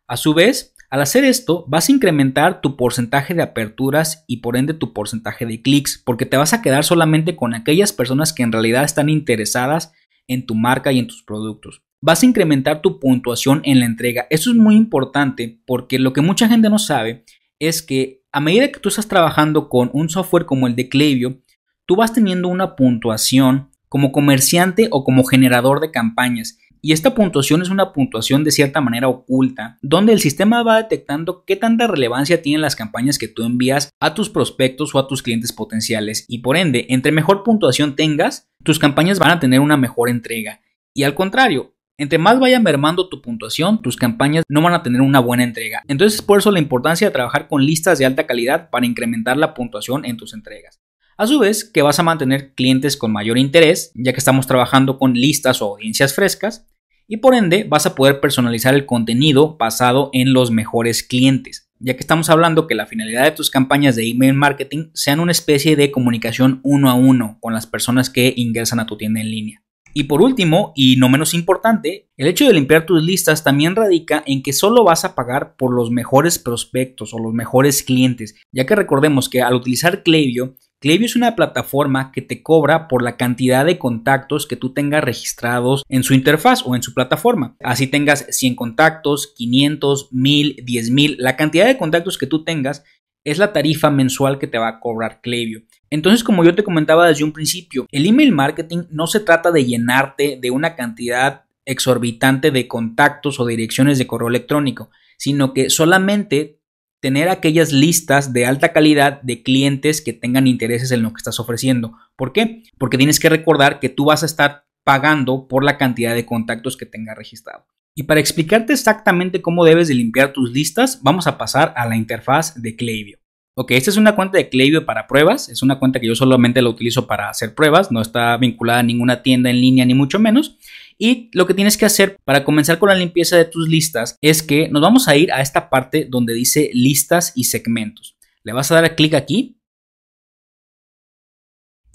A 0.07 0.15
su 0.15 0.35
vez, 0.35 0.75
al 0.91 1.01
hacer 1.01 1.23
esto, 1.23 1.65
vas 1.67 1.89
a 1.89 1.91
incrementar 1.91 2.61
tu 2.61 2.77
porcentaje 2.77 3.33
de 3.33 3.41
aperturas 3.41 4.23
y 4.27 4.37
por 4.37 4.55
ende 4.55 4.75
tu 4.75 4.93
porcentaje 4.93 5.47
de 5.47 5.61
clics, 5.61 6.01
porque 6.05 6.27
te 6.27 6.37
vas 6.37 6.53
a 6.53 6.61
quedar 6.61 6.83
solamente 6.83 7.35
con 7.35 7.55
aquellas 7.55 7.91
personas 7.91 8.33
que 8.33 8.43
en 8.43 8.51
realidad 8.51 8.83
están 8.83 9.09
interesadas 9.09 9.91
en 10.27 10.45
tu 10.45 10.53
marca 10.53 10.91
y 10.91 10.99
en 10.99 11.07
tus 11.07 11.23
productos. 11.23 11.81
Vas 12.01 12.21
a 12.21 12.25
incrementar 12.25 12.81
tu 12.81 12.99
puntuación 12.99 13.61
en 13.63 13.79
la 13.79 13.85
entrega. 13.85 14.27
Eso 14.29 14.51
es 14.51 14.55
muy 14.55 14.75
importante 14.75 15.59
porque 15.65 15.99
lo 15.99 16.13
que 16.13 16.21
mucha 16.21 16.47
gente 16.47 16.69
no 16.69 16.79
sabe 16.79 17.23
es 17.59 17.81
que 17.81 18.21
a 18.31 18.39
medida 18.41 18.71
que 18.71 18.79
tú 18.79 18.89
estás 18.89 19.07
trabajando 19.07 19.69
con 19.69 19.89
un 19.93 20.09
software 20.09 20.45
como 20.45 20.67
el 20.67 20.75
de 20.75 20.89
Klaviyo, 20.89 21.41
tú 21.85 21.95
vas 21.95 22.13
teniendo 22.13 22.47
una 22.47 22.75
puntuación 22.75 23.69
como 23.87 24.11
comerciante 24.11 24.89
o 24.91 25.03
como 25.03 25.23
generador 25.23 25.79
de 25.79 25.91
campañas. 25.91 26.57
Y 26.81 26.91
esta 26.91 27.15
puntuación 27.15 27.61
es 27.63 27.69
una 27.69 27.93
puntuación 27.93 28.43
de 28.43 28.51
cierta 28.51 28.79
manera 28.79 29.07
oculta, 29.07 29.79
donde 29.81 30.13
el 30.13 30.19
sistema 30.19 30.61
va 30.61 30.77
detectando 30.77 31.43
qué 31.43 31.55
tanta 31.55 31.87
relevancia 31.87 32.41
tienen 32.41 32.61
las 32.61 32.75
campañas 32.75 33.17
que 33.17 33.27
tú 33.27 33.43
envías 33.43 33.89
a 33.99 34.13
tus 34.13 34.29
prospectos 34.29 34.93
o 34.93 34.99
a 34.99 35.07
tus 35.07 35.23
clientes 35.23 35.51
potenciales. 35.51 36.25
Y 36.27 36.39
por 36.39 36.57
ende, 36.57 36.85
entre 36.89 37.11
mejor 37.11 37.43
puntuación 37.43 37.95
tengas, 37.95 38.49
tus 38.63 38.77
campañas 38.77 39.17
van 39.17 39.31
a 39.31 39.39
tener 39.39 39.61
una 39.61 39.77
mejor 39.77 40.09
entrega. 40.09 40.61
Y 40.93 41.03
al 41.03 41.15
contrario, 41.15 41.74
entre 41.97 42.17
más 42.17 42.39
vaya 42.39 42.59
mermando 42.59 43.09
tu 43.09 43.21
puntuación, 43.21 43.81
tus 43.81 43.95
campañas 43.95 44.43
no 44.49 44.61
van 44.61 44.73
a 44.73 44.83
tener 44.83 45.01
una 45.01 45.19
buena 45.19 45.43
entrega. 45.43 45.81
Entonces, 45.87 46.21
por 46.21 46.39
eso 46.39 46.51
la 46.51 46.59
importancia 46.59 47.07
de 47.07 47.13
trabajar 47.13 47.47
con 47.47 47.65
listas 47.65 47.99
de 47.99 48.05
alta 48.05 48.27
calidad 48.27 48.69
para 48.69 48.85
incrementar 48.85 49.37
la 49.37 49.53
puntuación 49.53 50.05
en 50.05 50.17
tus 50.17 50.33
entregas. 50.33 50.81
A 51.17 51.27
su 51.27 51.39
vez, 51.39 51.63
que 51.63 51.81
vas 51.81 51.97
a 51.99 52.03
mantener 52.03 52.53
clientes 52.53 52.97
con 52.97 53.13
mayor 53.13 53.37
interés, 53.37 53.91
ya 53.95 54.11
que 54.11 54.19
estamos 54.19 54.47
trabajando 54.47 54.97
con 54.97 55.13
listas 55.13 55.61
o 55.61 55.65
audiencias 55.67 56.13
frescas, 56.13 56.67
y 57.07 57.17
por 57.17 57.35
ende 57.35 57.63
vas 57.63 57.85
a 57.85 57.95
poder 57.95 58.19
personalizar 58.19 58.73
el 58.73 58.85
contenido 58.85 59.55
basado 59.57 60.09
en 60.11 60.33
los 60.33 60.51
mejores 60.51 61.03
clientes, 61.03 61.69
ya 61.79 61.93
que 61.93 62.01
estamos 62.01 62.29
hablando 62.29 62.67
que 62.67 62.75
la 62.75 62.87
finalidad 62.87 63.23
de 63.23 63.31
tus 63.31 63.49
campañas 63.49 63.95
de 63.95 64.09
email 64.09 64.33
marketing 64.33 64.89
sean 64.93 65.19
una 65.19 65.31
especie 65.31 65.75
de 65.75 65.91
comunicación 65.91 66.59
uno 66.63 66.89
a 66.89 66.95
uno 66.95 67.37
con 67.39 67.53
las 67.53 67.67
personas 67.67 68.09
que 68.09 68.33
ingresan 68.35 68.79
a 68.79 68.85
tu 68.85 68.97
tienda 68.97 69.21
en 69.21 69.29
línea. 69.29 69.64
Y 69.97 70.03
por 70.03 70.21
último, 70.21 70.73
y 70.75 70.97
no 70.97 71.07
menos 71.07 71.33
importante, 71.33 72.09
el 72.17 72.27
hecho 72.27 72.45
de 72.45 72.53
limpiar 72.53 72.85
tus 72.85 73.01
listas 73.01 73.45
también 73.45 73.77
radica 73.77 74.23
en 74.27 74.43
que 74.43 74.51
solo 74.51 74.83
vas 74.83 75.05
a 75.05 75.15
pagar 75.15 75.55
por 75.55 75.73
los 75.73 75.89
mejores 75.89 76.37
prospectos 76.37 77.13
o 77.13 77.19
los 77.19 77.33
mejores 77.33 77.81
clientes, 77.81 78.35
ya 78.51 78.65
que 78.65 78.75
recordemos 78.75 79.29
que 79.29 79.41
al 79.41 79.53
utilizar 79.53 80.03
Klaviyo 80.03 80.55
Klaviyo 80.85 81.05
es 81.05 81.15
una 81.15 81.35
plataforma 81.35 82.11
que 82.11 82.21
te 82.21 82.43
cobra 82.43 82.87
por 82.87 83.01
la 83.01 83.17
cantidad 83.17 83.65
de 83.65 83.79
contactos 83.79 84.45
que 84.45 84.55
tú 84.55 84.73
tengas 84.73 85.03
registrados 85.03 85.83
en 85.89 86.03
su 86.03 86.13
interfaz 86.13 86.61
o 86.65 86.75
en 86.75 86.83
su 86.83 86.93
plataforma. 86.93 87.55
Así 87.63 87.87
tengas 87.87 88.27
100 88.29 88.55
contactos, 88.55 89.33
500, 89.35 90.09
1000, 90.11 90.63
10000, 90.63 91.15
la 91.17 91.37
cantidad 91.37 91.65
de 91.65 91.77
contactos 91.77 92.17
que 92.17 92.27
tú 92.27 92.43
tengas 92.43 92.83
es 93.23 93.39
la 93.39 93.53
tarifa 93.53 93.89
mensual 93.89 94.37
que 94.37 94.47
te 94.47 94.59
va 94.59 94.67
a 94.67 94.79
cobrar 94.79 95.21
Klaviyo. 95.21 95.61
Entonces, 95.89 96.23
como 96.23 96.43
yo 96.43 96.55
te 96.55 96.63
comentaba 96.63 97.07
desde 97.07 97.23
un 97.23 97.31
principio, 97.31 97.85
el 97.91 98.05
email 98.05 98.31
marketing 98.31 98.83
no 98.89 99.07
se 99.07 99.19
trata 99.19 99.51
de 99.51 99.65
llenarte 99.65 100.37
de 100.41 100.51
una 100.51 100.75
cantidad 100.75 101.45
exorbitante 101.65 102.51
de 102.51 102.67
contactos 102.67 103.39
o 103.39 103.45
direcciones 103.45 103.97
de 103.97 104.07
correo 104.07 104.29
electrónico, 104.29 104.89
sino 105.17 105.53
que 105.53 105.69
solamente 105.69 106.59
tener 107.01 107.29
aquellas 107.29 107.71
listas 107.71 108.33
de 108.33 108.45
alta 108.45 108.73
calidad 108.73 109.21
de 109.21 109.43
clientes 109.43 110.01
que 110.01 110.13
tengan 110.13 110.47
intereses 110.47 110.91
en 110.91 111.03
lo 111.03 111.11
que 111.11 111.17
estás 111.17 111.39
ofreciendo. 111.39 111.93
¿Por 112.15 112.33
qué? 112.33 112.63
Porque 112.77 112.97
tienes 112.97 113.19
que 113.19 113.29
recordar 113.29 113.79
que 113.79 113.89
tú 113.89 114.05
vas 114.05 114.23
a 114.23 114.25
estar 114.25 114.65
pagando 114.83 115.47
por 115.47 115.63
la 115.63 115.77
cantidad 115.77 116.15
de 116.15 116.25
contactos 116.25 116.77
que 116.77 116.85
tenga 116.85 117.15
registrado. 117.15 117.67
Y 117.95 118.03
para 118.03 118.19
explicarte 118.19 118.73
exactamente 118.73 119.41
cómo 119.41 119.65
debes 119.65 119.87
de 119.87 119.93
limpiar 119.93 120.33
tus 120.33 120.51
listas, 120.51 121.01
vamos 121.01 121.27
a 121.27 121.37
pasar 121.37 121.73
a 121.77 121.87
la 121.87 121.95
interfaz 121.95 122.61
de 122.61 122.75
Klaviyo. 122.75 123.19
Ok, 123.57 123.71
esta 123.71 123.89
es 123.89 123.95
una 123.95 124.17
cuenta 124.17 124.37
de 124.37 124.49
Klaviyo 124.49 124.85
para 124.85 125.07
pruebas, 125.07 125.47
es 125.47 125.63
una 125.63 125.79
cuenta 125.79 126.01
que 126.01 126.07
yo 126.07 126.15
solamente 126.15 126.61
la 126.61 126.67
utilizo 126.67 127.07
para 127.07 127.29
hacer 127.29 127.55
pruebas, 127.55 127.89
no 127.89 128.01
está 128.01 128.35
vinculada 128.35 128.79
a 128.79 128.83
ninguna 128.83 129.23
tienda 129.23 129.49
en 129.49 129.61
línea 129.61 129.85
ni 129.85 129.93
mucho 129.93 130.19
menos. 130.19 130.57
Y 130.97 131.29
lo 131.31 131.47
que 131.47 131.53
tienes 131.53 131.77
que 131.77 131.85
hacer 131.85 132.17
para 132.25 132.43
comenzar 132.43 132.79
con 132.79 132.89
la 132.89 132.95
limpieza 132.95 133.37
de 133.37 133.45
tus 133.45 133.69
listas 133.69 134.17
es 134.21 134.43
que 134.43 134.67
nos 134.67 134.81
vamos 134.81 135.07
a 135.07 135.15
ir 135.15 135.31
a 135.31 135.39
esta 135.39 135.69
parte 135.69 136.05
donde 136.09 136.33
dice 136.33 136.69
listas 136.73 137.31
y 137.33 137.45
segmentos. 137.45 138.17
Le 138.43 138.51
vas 138.51 138.71
a 138.71 138.81
dar 138.81 138.93
clic 138.93 139.13
aquí 139.13 139.57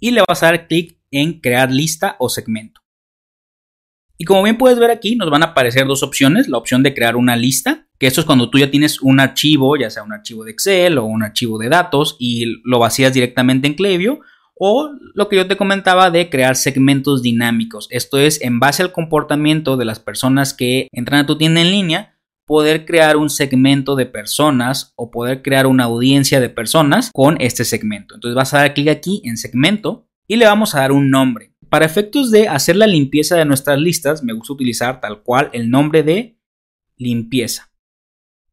y 0.00 0.12
le 0.12 0.22
vas 0.26 0.42
a 0.42 0.46
dar 0.46 0.66
clic 0.66 0.98
en 1.10 1.40
crear 1.40 1.70
lista 1.70 2.16
o 2.20 2.30
segmento. 2.30 2.80
Y 4.16 4.24
como 4.24 4.42
bien 4.42 4.56
puedes 4.56 4.78
ver 4.78 4.90
aquí, 4.90 5.14
nos 5.14 5.28
van 5.28 5.42
a 5.42 5.46
aparecer 5.46 5.86
dos 5.86 6.02
opciones. 6.02 6.48
La 6.48 6.56
opción 6.56 6.82
de 6.82 6.94
crear 6.94 7.16
una 7.16 7.36
lista, 7.36 7.86
que 8.00 8.06
esto 8.06 8.22
es 8.22 8.26
cuando 8.26 8.48
tú 8.48 8.58
ya 8.58 8.70
tienes 8.70 9.02
un 9.02 9.20
archivo, 9.20 9.76
ya 9.76 9.90
sea 9.90 10.02
un 10.02 10.14
archivo 10.14 10.42
de 10.42 10.52
Excel 10.52 10.96
o 10.96 11.04
un 11.04 11.22
archivo 11.22 11.58
de 11.58 11.68
datos 11.68 12.16
y 12.18 12.46
lo 12.64 12.78
vacías 12.78 13.12
directamente 13.12 13.68
en 13.68 13.74
Klaviyo 13.74 14.20
o 14.58 14.90
lo 15.14 15.28
que 15.28 15.36
yo 15.36 15.46
te 15.46 15.58
comentaba 15.58 16.10
de 16.10 16.30
crear 16.30 16.56
segmentos 16.56 17.20
dinámicos. 17.20 17.88
Esto 17.90 18.18
es 18.18 18.40
en 18.40 18.58
base 18.58 18.82
al 18.82 18.92
comportamiento 18.92 19.76
de 19.76 19.84
las 19.84 20.00
personas 20.00 20.54
que 20.54 20.88
entran 20.92 21.20
a 21.20 21.26
tu 21.26 21.36
tienda 21.36 21.60
en 21.60 21.70
línea, 21.70 22.18
poder 22.46 22.86
crear 22.86 23.18
un 23.18 23.28
segmento 23.28 23.96
de 23.96 24.06
personas 24.06 24.94
o 24.96 25.10
poder 25.10 25.42
crear 25.42 25.66
una 25.66 25.84
audiencia 25.84 26.40
de 26.40 26.48
personas 26.48 27.10
con 27.12 27.36
este 27.38 27.66
segmento. 27.66 28.14
Entonces 28.14 28.34
vas 28.34 28.54
a 28.54 28.60
dar 28.60 28.72
clic 28.72 28.88
aquí 28.88 29.20
en 29.24 29.36
segmento 29.36 30.08
y 30.26 30.36
le 30.36 30.46
vamos 30.46 30.74
a 30.74 30.80
dar 30.80 30.92
un 30.92 31.10
nombre. 31.10 31.52
Para 31.68 31.84
efectos 31.84 32.30
de 32.30 32.48
hacer 32.48 32.76
la 32.76 32.86
limpieza 32.86 33.36
de 33.36 33.44
nuestras 33.44 33.78
listas, 33.78 34.24
me 34.24 34.32
gusta 34.32 34.54
utilizar 34.54 35.02
tal 35.02 35.22
cual 35.22 35.50
el 35.52 35.70
nombre 35.70 36.02
de 36.02 36.38
limpieza. 36.96 37.69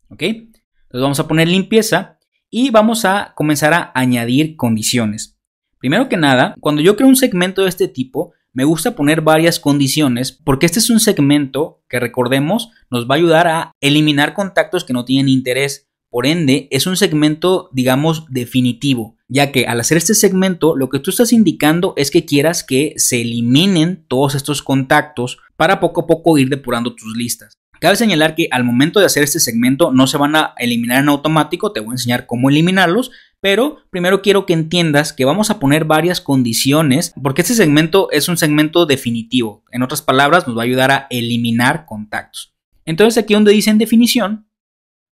¿Ok? 0.10 0.24
Entonces 0.24 1.02
vamos 1.02 1.20
a 1.20 1.28
poner 1.28 1.48
limpieza 1.48 2.18
y 2.50 2.70
vamos 2.70 3.06
a 3.06 3.34
comenzar 3.36 3.74
a 3.74 3.92
añadir 3.94 4.56
condiciones. 4.56 5.38
Primero 5.80 6.10
que 6.10 6.18
nada, 6.18 6.56
cuando 6.60 6.82
yo 6.82 6.96
creo 6.96 7.08
un 7.08 7.16
segmento 7.16 7.64
de 7.64 7.70
este 7.70 7.88
tipo, 7.88 8.34
me 8.54 8.64
gusta 8.64 8.96
poner 8.96 9.22
varias 9.22 9.60
condiciones 9.60 10.32
porque 10.32 10.66
este 10.66 10.80
es 10.80 10.90
un 10.90 11.00
segmento 11.00 11.84
que 11.88 12.00
recordemos 12.00 12.72
nos 12.90 13.08
va 13.08 13.16
a 13.16 13.18
ayudar 13.18 13.48
a 13.48 13.72
eliminar 13.82 14.34
contactos 14.34 14.84
que 14.84 14.94
no 14.94 15.06
tienen 15.06 15.30
interés. 15.30 15.88
Por 16.10 16.26
ende, 16.26 16.68
es 16.72 16.88
un 16.88 16.98
segmento, 16.98 17.70
digamos, 17.74 18.26
definitivo, 18.30 19.18
ya 19.28 19.52
que 19.52 19.68
al 19.68 19.80
hacer 19.80 19.98
este 19.98 20.16
segmento, 20.16 20.76
lo 20.76 20.90
que 20.90 21.00
tú 21.00 21.12
estás 21.12 21.34
indicando 21.34 21.94
es 21.98 22.10
que 22.10 22.26
quieras 22.26 22.64
que 22.64 22.94
se 22.96 23.22
eliminen 23.22 24.06
todos 24.08 24.34
estos 24.34 24.64
contactos 24.64 25.38
para 25.58 25.80
poco 25.80 26.02
a 26.02 26.08
poco 26.08 26.38
ir 26.38 26.50
depurando 26.50 26.96
tus 26.96 27.16
listas. 27.16 27.58
Cabe 27.80 27.96
señalar 27.96 28.36
que 28.36 28.48
al 28.52 28.64
momento 28.64 29.00
de 29.00 29.06
hacer 29.06 29.24
este 29.24 29.40
segmento 29.40 29.92
no 29.92 30.08
se 30.08 30.18
van 30.18 30.36
a 30.36 30.54
eliminar 30.58 31.02
en 31.02 31.10
automático, 31.10 31.72
te 31.72 31.80
voy 31.80 31.92
a 31.92 31.94
enseñar 31.94 32.26
cómo 32.26 32.50
eliminarlos, 32.50 33.12
pero 33.40 33.78
primero 33.90 34.22
quiero 34.22 34.46
que 34.46 34.54
entiendas 34.54 35.14
que 35.14 35.26
vamos 35.26 35.50
a 35.50 35.60
poner 35.60 35.86
varias 35.86 36.22
condiciones 36.22 37.14
porque 37.22 37.42
este 37.42 37.54
segmento 37.54 38.10
es 38.12 38.30
un 38.30 38.38
segmento 38.38 38.86
definitivo. 38.86 39.64
En 39.72 39.84
otras 39.84 40.02
palabras, 40.02 40.48
nos 40.48 40.58
va 40.58 40.62
a 40.62 40.66
ayudar 40.66 40.92
a 40.92 41.08
eliminar 41.10 41.86
contactos. 41.86 42.54
Entonces 42.86 43.22
aquí 43.22 43.34
donde 43.34 43.52
dice 43.52 43.70
en 43.70 43.78
definición, 43.78 44.48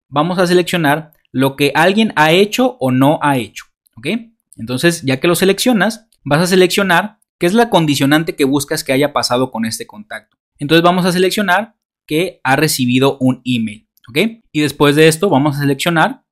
vamos 0.07 0.39
a 0.39 0.47
seleccionar 0.47 1.13
lo 1.31 1.55
que 1.55 1.71
alguien 1.75 2.13
ha 2.15 2.31
hecho 2.31 2.77
o 2.79 2.91
no 2.91 3.19
ha 3.21 3.37
hecho. 3.37 3.65
¿Ok? 3.95 4.07
Entonces, 4.55 5.01
ya 5.01 5.19
que 5.19 5.27
lo 5.27 5.35
seleccionas, 5.35 6.07
vas 6.23 6.41
a 6.41 6.47
seleccionar 6.47 7.17
qué 7.39 7.47
es 7.47 7.53
la 7.53 7.69
condicionante 7.69 8.35
que 8.35 8.45
buscas 8.45 8.83
que 8.83 8.93
haya 8.93 9.11
pasado 9.11 9.51
con 9.51 9.65
este 9.65 9.87
contacto. 9.87 10.37
Entonces 10.59 10.83
vamos 10.83 11.05
a 11.05 11.11
seleccionar 11.11 11.75
que 12.07 12.39
ha 12.43 12.55
recibido 12.55 13.17
un 13.19 13.41
email. 13.45 13.87
¿Ok? 14.09 14.17
Y 14.51 14.61
después 14.61 14.95
de 14.95 15.07
esto 15.07 15.29
vamos 15.29 15.55
a 15.55 15.59
seleccionar 15.59 16.23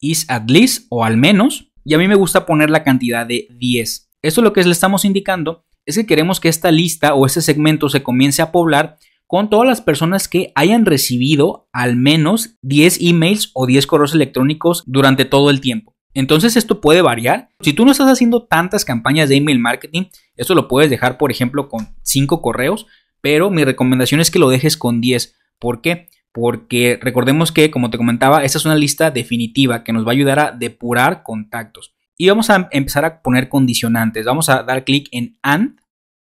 is 0.00 0.28
at 0.28 0.48
least 0.48 0.86
o 0.90 1.04
al 1.04 1.16
menos. 1.16 1.72
Y 1.84 1.94
a 1.94 1.98
mí 1.98 2.08
me 2.08 2.14
gusta 2.14 2.46
poner 2.46 2.70
la 2.70 2.84
cantidad 2.84 3.26
de 3.26 3.48
10. 3.50 4.10
Esto 4.22 4.42
lo 4.42 4.52
que 4.52 4.62
le 4.62 4.72
estamos 4.72 5.04
indicando 5.04 5.64
es 5.86 5.96
que 5.96 6.06
queremos 6.06 6.38
que 6.38 6.48
esta 6.48 6.70
lista 6.70 7.14
o 7.14 7.24
este 7.24 7.40
segmento 7.40 7.88
se 7.88 8.02
comience 8.02 8.42
a 8.42 8.52
poblar 8.52 8.98
con 9.26 9.50
todas 9.50 9.66
las 9.66 9.80
personas 9.80 10.28
que 10.28 10.52
hayan 10.54 10.86
recibido 10.86 11.68
al 11.72 11.96
menos 11.96 12.56
10 12.62 12.98
emails 13.02 13.50
o 13.54 13.66
10 13.66 13.86
correos 13.86 14.14
electrónicos 14.14 14.82
durante 14.86 15.24
todo 15.24 15.50
el 15.50 15.60
tiempo. 15.60 15.94
Entonces 16.14 16.56
esto 16.56 16.80
puede 16.80 17.02
variar. 17.02 17.50
Si 17.60 17.72
tú 17.72 17.84
no 17.84 17.92
estás 17.92 18.08
haciendo 18.08 18.46
tantas 18.46 18.84
campañas 18.84 19.28
de 19.28 19.36
email 19.36 19.58
marketing, 19.58 20.04
esto 20.36 20.54
lo 20.54 20.66
puedes 20.66 20.90
dejar, 20.90 21.18
por 21.18 21.30
ejemplo, 21.30 21.68
con 21.68 21.94
5 22.02 22.42
correos, 22.42 22.86
pero 23.20 23.50
mi 23.50 23.64
recomendación 23.64 24.20
es 24.20 24.30
que 24.30 24.38
lo 24.38 24.48
dejes 24.48 24.76
con 24.76 25.00
10. 25.00 25.36
¿Por 25.58 25.80
qué? 25.80 26.08
Porque 26.32 26.98
recordemos 27.00 27.52
que, 27.52 27.70
como 27.70 27.90
te 27.90 27.98
comentaba, 27.98 28.44
esta 28.44 28.58
es 28.58 28.64
una 28.64 28.76
lista 28.76 29.10
definitiva 29.10 29.82
que 29.82 29.92
nos 29.92 30.04
va 30.04 30.10
a 30.10 30.12
ayudar 30.12 30.38
a 30.38 30.52
depurar 30.52 31.22
contactos. 31.22 31.94
Y 32.16 32.28
vamos 32.28 32.50
a 32.50 32.68
empezar 32.72 33.04
a 33.04 33.22
poner 33.22 33.48
condicionantes. 33.48 34.26
Vamos 34.26 34.48
a 34.48 34.62
dar 34.62 34.84
clic 34.84 35.08
en 35.12 35.38
AND 35.42 35.80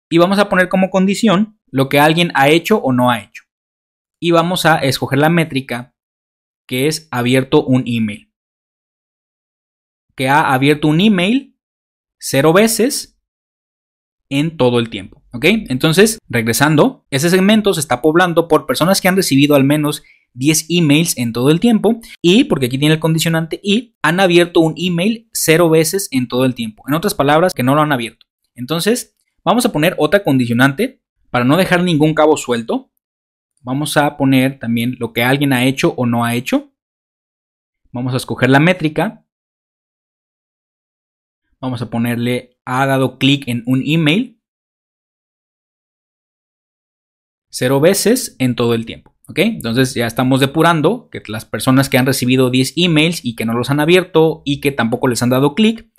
y 0.10 0.18
vamos 0.18 0.40
a 0.40 0.50
poner 0.50 0.70
como 0.70 0.90
condición 0.90 1.60
lo 1.70 1.90
que 1.90 2.00
alguien 2.00 2.32
ha 2.36 2.50
hecho 2.50 2.78
o 2.78 2.94
no 2.94 3.10
ha 3.10 3.20
hecho. 3.20 3.44
Y 4.20 4.32
vamos 4.32 4.66
a 4.66 4.78
escoger 4.78 5.20
la 5.20 5.30
métrica 5.30 5.96
que 6.68 6.88
es 6.88 7.08
abierto 7.12 7.64
un 7.64 7.84
email. 7.86 8.34
Que 10.16 10.28
ha 10.28 10.54
abierto 10.54 10.88
un 10.88 11.00
email 11.00 11.58
cero 12.20 12.52
veces 12.54 13.20
en 14.30 14.58
todo 14.58 14.80
el 14.80 14.90
tiempo. 14.90 15.17
¿Ok? 15.34 15.46
Entonces, 15.70 16.20
regresando, 16.30 17.06
ese 17.10 17.30
segmento 17.30 17.74
se 17.74 17.80
está 17.80 18.02
poblando 18.02 18.48
por 18.48 18.66
personas 18.66 19.02
que 19.02 19.08
han 19.08 19.16
recibido 19.16 19.56
al 19.56 19.64
menos 19.64 20.04
10 20.34 20.68
emails 20.70 21.18
en 21.18 21.34
todo 21.34 21.50
el 21.50 21.60
tiempo 21.60 22.00
y, 22.22 22.46
porque 22.46 22.68
aquí 22.68 22.78
tiene 22.78 22.96
el 22.96 23.00
condicionante 23.00 23.60
y, 23.62 23.96
han 24.02 24.20
abierto 24.20 24.62
un 24.62 24.76
email 24.78 25.30
cero 25.34 25.70
veces 25.70 26.08
en 26.12 26.28
todo 26.28 26.46
el 26.46 26.56
tiempo. 26.56 26.84
En 26.88 26.94
otras 26.94 27.14
palabras, 27.14 27.54
que 27.54 27.64
no 27.64 27.76
lo 27.76 27.82
han 27.82 27.92
abierto. 27.92 28.26
Entonces, 28.56 29.18
vamos 29.44 29.66
a 29.66 29.72
poner 29.72 29.96
otra 29.98 30.24
condicionante 30.24 31.02
para 31.30 31.44
no 31.46 31.58
dejar 31.58 31.84
ningún 31.84 32.14
cabo 32.14 32.38
suelto. 32.38 32.92
Vamos 33.62 33.98
a 33.98 34.16
poner 34.16 34.60
también 34.60 34.96
lo 35.00 35.12
que 35.12 35.24
alguien 35.24 35.52
ha 35.52 35.66
hecho 35.66 35.94
o 35.98 36.06
no 36.06 36.24
ha 36.24 36.36
hecho. 36.36 36.72
Vamos 37.92 38.14
a 38.14 38.18
escoger 38.18 38.50
la 38.50 38.60
métrica. 38.60 39.26
Vamos 41.60 41.82
a 41.82 41.90
ponerle 41.90 42.58
ha 42.64 42.86
dado 42.86 43.18
clic 43.18 43.48
en 43.48 43.64
un 43.66 43.82
email 43.86 44.37
cero 47.50 47.80
veces 47.80 48.36
en 48.40 48.56
todo 48.56 48.74
el 48.74 48.86
tiempo. 48.86 49.16
¿Ok? 49.28 49.40
Entonces 49.40 49.94
ya 49.94 50.08
estamos 50.08 50.40
depurando 50.40 51.10
que 51.10 51.22
las 51.28 51.44
personas 51.44 51.90
que 51.90 51.98
han 51.98 52.06
recibido 52.06 52.50
10 52.50 52.74
emails 52.78 53.26
y 53.26 53.36
que 53.36 53.46
no 53.46 53.54
los 53.54 53.70
han 53.70 53.82
abierto 53.82 54.42
y 54.46 54.62
que 54.62 54.72
tampoco 54.72 55.08
les 55.10 55.22
han 55.22 55.30
dado 55.30 55.54
clic, 55.54 55.90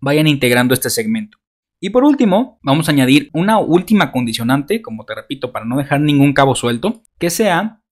vayan 0.00 0.26
integrando 0.26 0.74
este 0.74 0.90
segmento. 0.90 1.38
Y 1.80 1.90
por 1.90 2.04
último, 2.04 2.58
vamos 2.62 2.88
a 2.88 2.92
añadir 2.92 3.30
una 3.32 3.58
última 3.58 4.12
condicionante, 4.12 4.82
como 4.82 5.04
te 5.04 5.14
repito, 5.14 5.50
para 5.50 5.64
no 5.64 5.78
dejar 5.78 6.00
ningún 6.00 6.32
cabo 6.32 6.54
suelto, 6.54 7.02
que 7.18 7.30
sea 7.30 7.82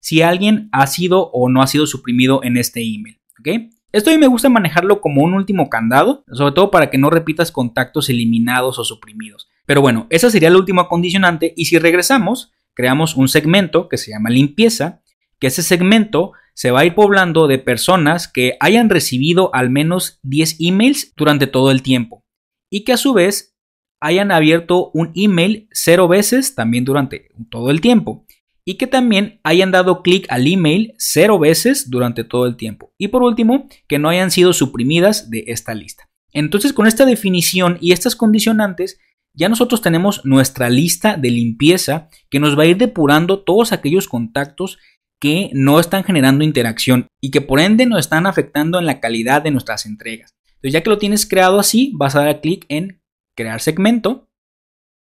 si 0.00 0.22
alguien 0.22 0.68
ha 0.72 0.86
sido 0.86 1.30
o 1.30 1.48
no 1.48 1.62
ha 1.62 1.66
sido 1.66 1.86
suprimido 1.86 2.42
en 2.42 2.56
este 2.56 2.80
email. 2.82 3.20
¿Ok? 3.40 3.72
Esto 3.92 4.10
a 4.10 4.12
mí 4.12 4.18
me 4.18 4.26
gusta 4.26 4.48
manejarlo 4.48 5.00
como 5.00 5.22
un 5.22 5.34
último 5.34 5.68
candado, 5.70 6.24
sobre 6.32 6.54
todo 6.54 6.70
para 6.70 6.90
que 6.90 6.98
no 6.98 7.10
repitas 7.10 7.50
contactos 7.50 8.08
eliminados 8.08 8.78
o 8.78 8.84
suprimidos. 8.84 9.48
Pero 9.66 9.80
bueno, 9.80 10.06
esa 10.10 10.30
sería 10.30 10.50
la 10.50 10.58
última 10.58 10.88
condicionante 10.88 11.52
y 11.56 11.66
si 11.66 11.78
regresamos, 11.78 12.52
creamos 12.74 13.16
un 13.16 13.28
segmento 13.28 13.88
que 13.88 13.98
se 13.98 14.12
llama 14.12 14.30
limpieza, 14.30 15.02
que 15.38 15.48
ese 15.48 15.62
segmento 15.62 16.32
se 16.54 16.70
va 16.70 16.80
a 16.80 16.84
ir 16.86 16.94
poblando 16.94 17.48
de 17.48 17.58
personas 17.58 18.28
que 18.28 18.56
hayan 18.60 18.88
recibido 18.88 19.54
al 19.54 19.68
menos 19.68 20.20
10 20.22 20.56
emails 20.60 21.12
durante 21.16 21.46
todo 21.46 21.70
el 21.70 21.82
tiempo 21.82 22.24
y 22.70 22.84
que 22.84 22.92
a 22.92 22.96
su 22.96 23.12
vez 23.12 23.56
hayan 24.00 24.30
abierto 24.30 24.90
un 24.94 25.12
email 25.14 25.68
cero 25.72 26.08
veces 26.08 26.54
también 26.54 26.84
durante 26.84 27.28
todo 27.50 27.70
el 27.70 27.80
tiempo 27.80 28.26
y 28.64 28.74
que 28.74 28.86
también 28.86 29.40
hayan 29.44 29.70
dado 29.70 30.02
clic 30.02 30.26
al 30.28 30.46
email 30.46 30.94
cero 30.98 31.38
veces 31.38 31.88
durante 31.88 32.24
todo 32.24 32.46
el 32.46 32.56
tiempo. 32.56 32.92
Y 32.98 33.08
por 33.08 33.22
último, 33.22 33.68
que 33.86 33.98
no 33.98 34.08
hayan 34.08 34.30
sido 34.30 34.52
suprimidas 34.52 35.30
de 35.30 35.44
esta 35.46 35.72
lista. 35.72 36.08
Entonces, 36.32 36.72
con 36.72 36.86
esta 36.86 37.06
definición 37.06 37.78
y 37.80 37.92
estas 37.92 38.16
condicionantes, 38.16 38.98
ya 39.36 39.48
nosotros 39.48 39.82
tenemos 39.82 40.24
nuestra 40.24 40.70
lista 40.70 41.16
de 41.16 41.30
limpieza 41.30 42.08
que 42.30 42.40
nos 42.40 42.58
va 42.58 42.62
a 42.62 42.66
ir 42.66 42.78
depurando 42.78 43.40
todos 43.40 43.72
aquellos 43.72 44.08
contactos 44.08 44.78
que 45.20 45.50
no 45.52 45.78
están 45.78 46.04
generando 46.04 46.44
interacción 46.44 47.06
y 47.20 47.30
que 47.30 47.40
por 47.40 47.60
ende 47.60 47.86
nos 47.86 48.00
están 48.00 48.26
afectando 48.26 48.78
en 48.78 48.86
la 48.86 49.00
calidad 49.00 49.42
de 49.42 49.50
nuestras 49.50 49.86
entregas. 49.86 50.30
Entonces 50.46 50.72
ya 50.72 50.82
que 50.82 50.90
lo 50.90 50.98
tienes 50.98 51.26
creado 51.26 51.60
así, 51.60 51.92
vas 51.94 52.16
a 52.16 52.24
dar 52.24 52.40
clic 52.40 52.64
en 52.68 53.02
crear 53.36 53.60
segmento 53.60 54.28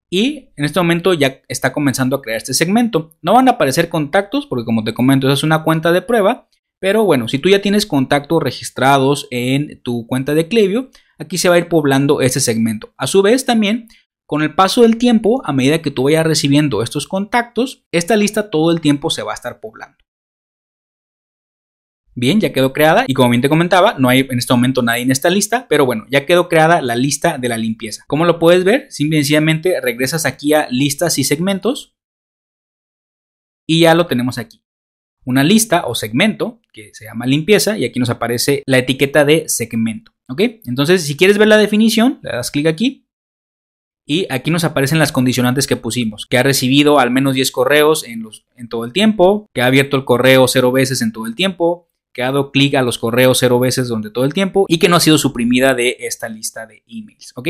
y 0.09 0.49
en 0.55 0.65
este 0.65 0.79
momento 0.79 1.13
ya 1.13 1.41
está 1.47 1.71
comenzando 1.71 2.15
a 2.15 2.21
crear 2.21 2.37
este 2.37 2.53
segmento. 2.53 3.17
No 3.21 3.33
van 3.33 3.47
a 3.47 3.51
aparecer 3.51 3.89
contactos 3.89 4.47
porque 4.47 4.65
como 4.65 4.83
te 4.83 4.93
comento, 4.93 5.31
es 5.31 5.43
una 5.43 5.63
cuenta 5.63 5.91
de 5.91 6.01
prueba, 6.01 6.49
pero 6.79 7.03
bueno, 7.03 7.27
si 7.27 7.39
tú 7.39 7.49
ya 7.49 7.61
tienes 7.61 7.85
contactos 7.85 8.41
registrados 8.41 9.27
en 9.31 9.81
tu 9.81 10.07
cuenta 10.07 10.33
de 10.33 10.47
Klaviyo, 10.47 10.89
aquí 11.17 11.37
se 11.37 11.49
va 11.49 11.55
a 11.55 11.59
ir 11.59 11.67
poblando 11.67 12.21
este 12.21 12.39
segmento. 12.39 12.93
A 12.97 13.07
su 13.07 13.21
vez 13.21 13.45
también 13.45 13.87
con 14.25 14.41
el 14.41 14.55
paso 14.55 14.81
del 14.81 14.97
tiempo, 14.97 15.41
a 15.45 15.53
medida 15.53 15.81
que 15.81 15.91
tú 15.91 16.03
vayas 16.03 16.25
recibiendo 16.25 16.81
estos 16.81 17.07
contactos, 17.07 17.85
esta 17.91 18.15
lista 18.15 18.49
todo 18.49 18.71
el 18.71 18.81
tiempo 18.81 19.09
se 19.09 19.23
va 19.23 19.31
a 19.31 19.35
estar 19.35 19.59
poblando. 19.59 19.97
Bien, 22.17 22.39
ya 22.39 22.53
quedó 22.53 22.71
creada 22.71 23.03
y 23.07 23.13
como 23.13 23.29
bien 23.29 23.41
te 23.41 23.49
comentaba, 23.49 23.95
no 23.99 24.07
hay 24.07 24.21
en 24.29 24.37
este 24.39 24.53
momento 24.53 24.81
nadie 24.81 25.03
en 25.03 25.11
esta 25.11 25.29
lista, 25.29 25.67
pero 25.67 25.85
bueno, 25.85 26.05
ya 26.09 26.25
quedó 26.25 26.47
creada 26.47 26.81
la 26.81 26.95
lista 26.95 27.37
de 27.37 27.49
la 27.49 27.57
limpieza. 27.57 28.05
¿Cómo 28.07 28.23
lo 28.25 28.39
puedes 28.39 28.63
ver? 28.63 28.87
Simplemente 28.89 29.81
regresas 29.81 30.25
aquí 30.25 30.53
a 30.53 30.67
listas 30.71 31.19
y 31.19 31.25
segmentos 31.25 31.97
y 33.67 33.81
ya 33.81 33.95
lo 33.95 34.07
tenemos 34.07 34.37
aquí. 34.37 34.63
Una 35.25 35.43
lista 35.43 35.87
o 35.87 35.95
segmento 35.95 36.61
que 36.71 36.91
se 36.93 37.03
llama 37.03 37.25
limpieza 37.25 37.77
y 37.77 37.83
aquí 37.83 37.99
nos 37.99 38.09
aparece 38.09 38.63
la 38.65 38.77
etiqueta 38.77 39.25
de 39.25 39.49
segmento. 39.49 40.13
¿Ok? 40.29 40.41
Entonces, 40.65 41.03
si 41.03 41.17
quieres 41.17 41.37
ver 41.37 41.49
la 41.49 41.57
definición, 41.57 42.19
le 42.23 42.31
das 42.31 42.49
clic 42.49 42.65
aquí 42.65 43.04
y 44.05 44.27
aquí 44.29 44.51
nos 44.51 44.63
aparecen 44.63 44.99
las 44.99 45.11
condicionantes 45.11 45.67
que 45.67 45.75
pusimos, 45.75 46.25
que 46.25 46.37
ha 46.37 46.43
recibido 46.43 46.99
al 46.99 47.11
menos 47.11 47.33
10 47.33 47.51
correos 47.51 48.03
en, 48.03 48.21
los, 48.21 48.45
en 48.55 48.69
todo 48.69 48.85
el 48.85 48.93
tiempo, 48.93 49.47
que 49.53 49.61
ha 49.61 49.65
abierto 49.65 49.97
el 49.97 50.05
correo 50.05 50.47
cero 50.47 50.71
veces 50.71 51.01
en 51.01 51.11
todo 51.11 51.25
el 51.25 51.35
tiempo, 51.35 51.89
que 52.13 52.23
ha 52.23 52.27
dado 52.27 52.51
clic 52.51 52.75
a 52.75 52.81
los 52.81 52.97
correos 52.97 53.39
cero 53.39 53.59
veces 53.59 53.89
durante 53.89 54.09
todo 54.09 54.23
el 54.23 54.33
tiempo 54.33 54.65
y 54.69 54.77
que 54.77 54.87
no 54.87 54.95
ha 54.95 55.01
sido 55.01 55.17
suprimida 55.17 55.73
de 55.73 55.97
esta 55.99 56.29
lista 56.29 56.65
de 56.65 56.83
emails, 56.87 57.33
¿ok? 57.35 57.49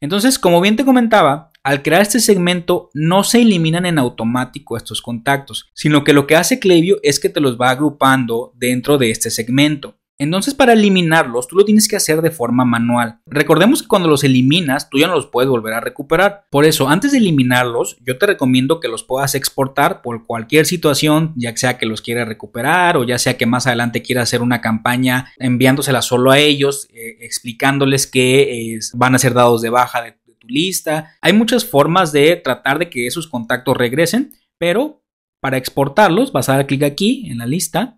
Entonces, 0.00 0.38
como 0.38 0.60
bien 0.60 0.76
te 0.76 0.84
comentaba, 0.84 1.50
al 1.64 1.82
crear 1.82 2.02
este 2.02 2.20
segmento 2.20 2.90
no 2.94 3.24
se 3.24 3.42
eliminan 3.42 3.84
en 3.84 3.98
automático 3.98 4.76
estos 4.76 5.02
contactos, 5.02 5.68
sino 5.74 6.04
que 6.04 6.12
lo 6.12 6.26
que 6.26 6.36
hace 6.36 6.60
Klaviyo 6.60 6.98
es 7.02 7.18
que 7.18 7.28
te 7.28 7.40
los 7.40 7.60
va 7.60 7.70
agrupando 7.70 8.52
dentro 8.56 8.96
de 8.96 9.10
este 9.10 9.30
segmento. 9.30 9.97
Entonces 10.18 10.54
para 10.54 10.72
eliminarlos 10.72 11.46
tú 11.46 11.56
lo 11.56 11.64
tienes 11.64 11.86
que 11.86 11.96
hacer 11.96 12.22
de 12.22 12.32
forma 12.32 12.64
manual. 12.64 13.20
Recordemos 13.26 13.82
que 13.82 13.88
cuando 13.88 14.08
los 14.08 14.24
eliminas 14.24 14.90
tú 14.90 14.98
ya 14.98 15.06
no 15.06 15.14
los 15.14 15.26
puedes 15.26 15.48
volver 15.48 15.74
a 15.74 15.80
recuperar. 15.80 16.44
Por 16.50 16.64
eso 16.64 16.88
antes 16.88 17.12
de 17.12 17.18
eliminarlos 17.18 17.96
yo 18.04 18.18
te 18.18 18.26
recomiendo 18.26 18.80
que 18.80 18.88
los 18.88 19.04
puedas 19.04 19.36
exportar 19.36 20.02
por 20.02 20.26
cualquier 20.26 20.66
situación, 20.66 21.32
ya 21.36 21.56
sea 21.56 21.78
que 21.78 21.86
los 21.86 22.02
quieras 22.02 22.26
recuperar 22.26 22.96
o 22.96 23.04
ya 23.04 23.18
sea 23.18 23.36
que 23.36 23.46
más 23.46 23.68
adelante 23.68 24.02
quieras 24.02 24.24
hacer 24.28 24.42
una 24.42 24.60
campaña 24.60 25.32
enviándosela 25.38 26.02
solo 26.02 26.32
a 26.32 26.38
ellos, 26.38 26.88
eh, 26.92 27.18
explicándoles 27.20 28.08
que 28.08 28.78
van 28.94 29.14
a 29.14 29.18
ser 29.18 29.34
dados 29.34 29.62
de 29.62 29.70
baja 29.70 30.02
de, 30.02 30.16
de 30.26 30.34
tu 30.34 30.48
lista. 30.48 31.16
Hay 31.20 31.32
muchas 31.32 31.64
formas 31.64 32.10
de 32.10 32.34
tratar 32.36 32.80
de 32.80 32.90
que 32.90 33.06
esos 33.06 33.28
contactos 33.28 33.76
regresen, 33.76 34.32
pero 34.58 35.04
para 35.40 35.58
exportarlos 35.58 36.32
vas 36.32 36.48
a 36.48 36.56
dar 36.56 36.66
clic 36.66 36.82
aquí 36.82 37.30
en 37.30 37.38
la 37.38 37.46
lista 37.46 37.97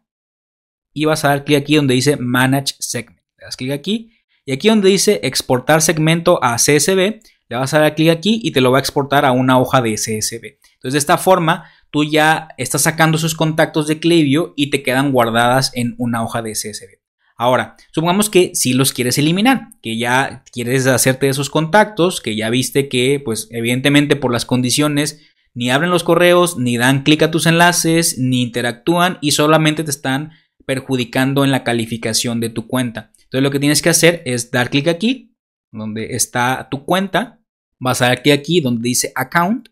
y 0.92 1.05
vas 1.05 1.24
a 1.24 1.29
dar 1.29 1.44
clic 1.44 1.59
aquí 1.59 1.76
donde 1.76 1.94
dice 1.94 2.16
Manage 2.16 2.74
Segment. 2.79 3.20
Le 3.38 3.44
das 3.44 3.57
clic 3.57 3.72
aquí 3.72 4.12
y 4.44 4.53
aquí 4.53 4.68
donde 4.68 4.88
dice 4.88 5.20
exportar 5.22 5.83
segmento 5.83 6.42
a 6.42 6.57
CSV, 6.57 7.20
le 7.48 7.57
vas 7.57 7.74
a 7.74 7.81
dar 7.81 7.94
clic 7.94 8.11
aquí 8.11 8.40
y 8.42 8.53
te 8.53 8.61
lo 8.61 8.70
va 8.70 8.79
a 8.79 8.81
exportar 8.81 9.24
a 9.24 9.33
una 9.33 9.59
hoja 9.59 9.83
de 9.83 9.94
CSV. 9.94 10.59
Entonces 10.74 10.92
de 10.92 10.98
esta 10.98 11.18
forma 11.18 11.70
tú 11.90 12.05
ya 12.05 12.48
estás 12.57 12.83
sacando 12.83 13.18
esos 13.18 13.35
contactos 13.35 13.87
de 13.87 13.98
Klaviyo 13.98 14.55
y 14.57 14.70
te 14.70 14.83
quedan 14.83 15.12
guardadas 15.12 15.72
en 15.74 15.94
una 15.98 16.22
hoja 16.22 16.42
de 16.42 16.53
CSV. 16.53 17.00
Ahora, 17.37 17.76
supongamos 17.90 18.29
que 18.29 18.50
si 18.55 18.74
los 18.74 18.92
quieres 18.92 19.16
eliminar, 19.16 19.68
que 19.83 19.96
ya 19.96 20.44
quieres 20.53 20.87
hacerte 20.87 21.24
de 21.24 21.31
esos 21.31 21.48
contactos, 21.48 22.20
que 22.20 22.37
ya 22.37 22.50
viste 22.50 22.90
que, 22.90 23.18
pues, 23.18 23.48
evidentemente 23.50 24.14
por 24.14 24.31
las 24.31 24.44
condiciones, 24.44 25.22
ni 25.55 25.70
abren 25.70 25.90
los 25.90 26.05
correos, 26.05 26.59
ni 26.59 26.76
dan 26.76 27.03
clic 27.03 27.22
a 27.22 27.31
tus 27.31 27.46
enlaces, 27.46 28.18
ni 28.18 28.42
interactúan 28.42 29.16
y 29.22 29.31
solamente 29.31 29.85
te 29.85 29.90
están 29.90 30.33
perjudicando 30.70 31.42
en 31.42 31.50
la 31.50 31.64
calificación 31.64 32.38
de 32.38 32.48
tu 32.48 32.68
cuenta. 32.68 33.11
Entonces 33.16 33.42
lo 33.42 33.50
que 33.50 33.59
tienes 33.59 33.83
que 33.83 33.88
hacer 33.88 34.22
es 34.24 34.52
dar 34.52 34.70
clic 34.70 34.87
aquí, 34.87 35.37
donde 35.72 36.14
está 36.14 36.68
tu 36.70 36.85
cuenta, 36.85 37.42
vas 37.80 38.00
a 38.00 38.06
dar 38.06 38.22
clic 38.22 38.38
aquí 38.38 38.61
donde 38.61 38.88
dice 38.88 39.11
Account. 39.16 39.70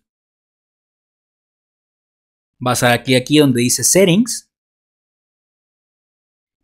Vas 2.59 2.83
a 2.83 2.89
dar 2.89 3.05
clic 3.05 3.23
aquí 3.23 3.39
donde 3.39 3.61
dice 3.61 3.85
Settings. 3.85 4.51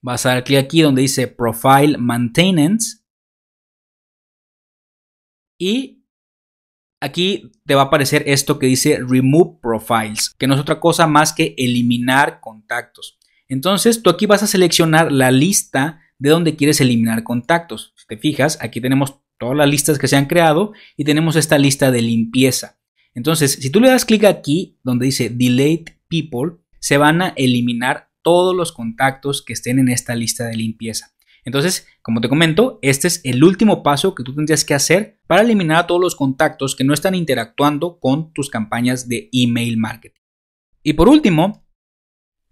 Vas 0.03 0.27
a 0.27 0.31
dar 0.31 0.43
clic 0.43 0.59
aquí 0.59 0.83
donde 0.83 1.03
dice 1.03 1.29
Profile 1.29 1.97
Maintenance. 1.97 3.05
Y 5.61 6.05
aquí 7.01 7.53
te 7.65 7.77
va 7.77 7.83
a 7.83 7.85
aparecer 7.85 8.25
esto 8.27 8.59
que 8.59 8.67
dice 8.67 8.99
Remove 8.99 9.61
Profiles, 9.63 10.35
que 10.37 10.49
no 10.49 10.55
es 10.55 10.61
otra 10.61 10.81
cosa 10.81 11.07
más 11.07 11.33
que 11.33 11.55
eliminar 11.57 12.41
contactos. 12.41 13.21
Entonces 13.49 14.03
tú 14.03 14.11
aquí 14.11 14.27
vas 14.27 14.43
a 14.43 14.47
seleccionar 14.47 15.13
la 15.13 15.31
lista 15.31 16.01
de 16.19 16.31
donde 16.31 16.57
quieres 16.57 16.81
eliminar 16.81 17.23
contactos. 17.23 17.93
Si 17.97 18.07
te 18.07 18.17
fijas, 18.17 18.59
aquí 18.61 18.81
tenemos 18.81 19.21
todas 19.39 19.57
las 19.57 19.69
listas 19.69 19.99
que 19.99 20.09
se 20.09 20.17
han 20.17 20.27
creado 20.27 20.73
y 20.97 21.05
tenemos 21.05 21.37
esta 21.37 21.59
lista 21.59 21.91
de 21.91 22.03
limpieza. 22.03 22.79
Entonces, 23.15 23.53
si 23.53 23.71
tú 23.71 23.81
le 23.81 23.89
das 23.89 24.05
clic 24.05 24.25
aquí 24.25 24.79
donde 24.83 25.07
dice 25.07 25.31
Delete 25.31 26.01
People, 26.09 26.59
se 26.81 26.99
van 26.99 27.23
a 27.23 27.29
eliminar 27.37 28.11
todos 28.23 28.55
los 28.55 28.73
contactos 28.73 29.43
que 29.43 29.53
estén 29.53 29.79
en 29.79 29.89
esta 29.89 30.15
lista 30.15 30.47
de 30.47 30.57
limpieza. 30.57 31.15
Entonces, 31.45 31.87
como 32.03 32.21
te 32.21 32.29
comento, 32.29 32.79
este 32.83 33.07
es 33.07 33.21
el 33.25 33.45
último 33.45 33.83
paso 33.83 34.15
que 34.15 34.23
tú 34.23 34.35
tendrías 34.35 34.65
que 34.65 34.75
hacer 34.75 35.21
para 35.27 35.43
eliminar 35.43 35.77
a 35.77 35.87
todos 35.87 36.01
los 36.01 36.17
contactos 36.17 36.75
que 36.75 36.85
no 36.85 36.95
están 36.95 37.15
interactuando 37.15 37.99
con 38.01 38.33
tus 38.33 38.49
campañas 38.49 39.09
de 39.09 39.29
email 39.33 39.77
marketing. 39.77 40.21
Y 40.83 40.95
por 40.95 41.09
último, 41.09 41.64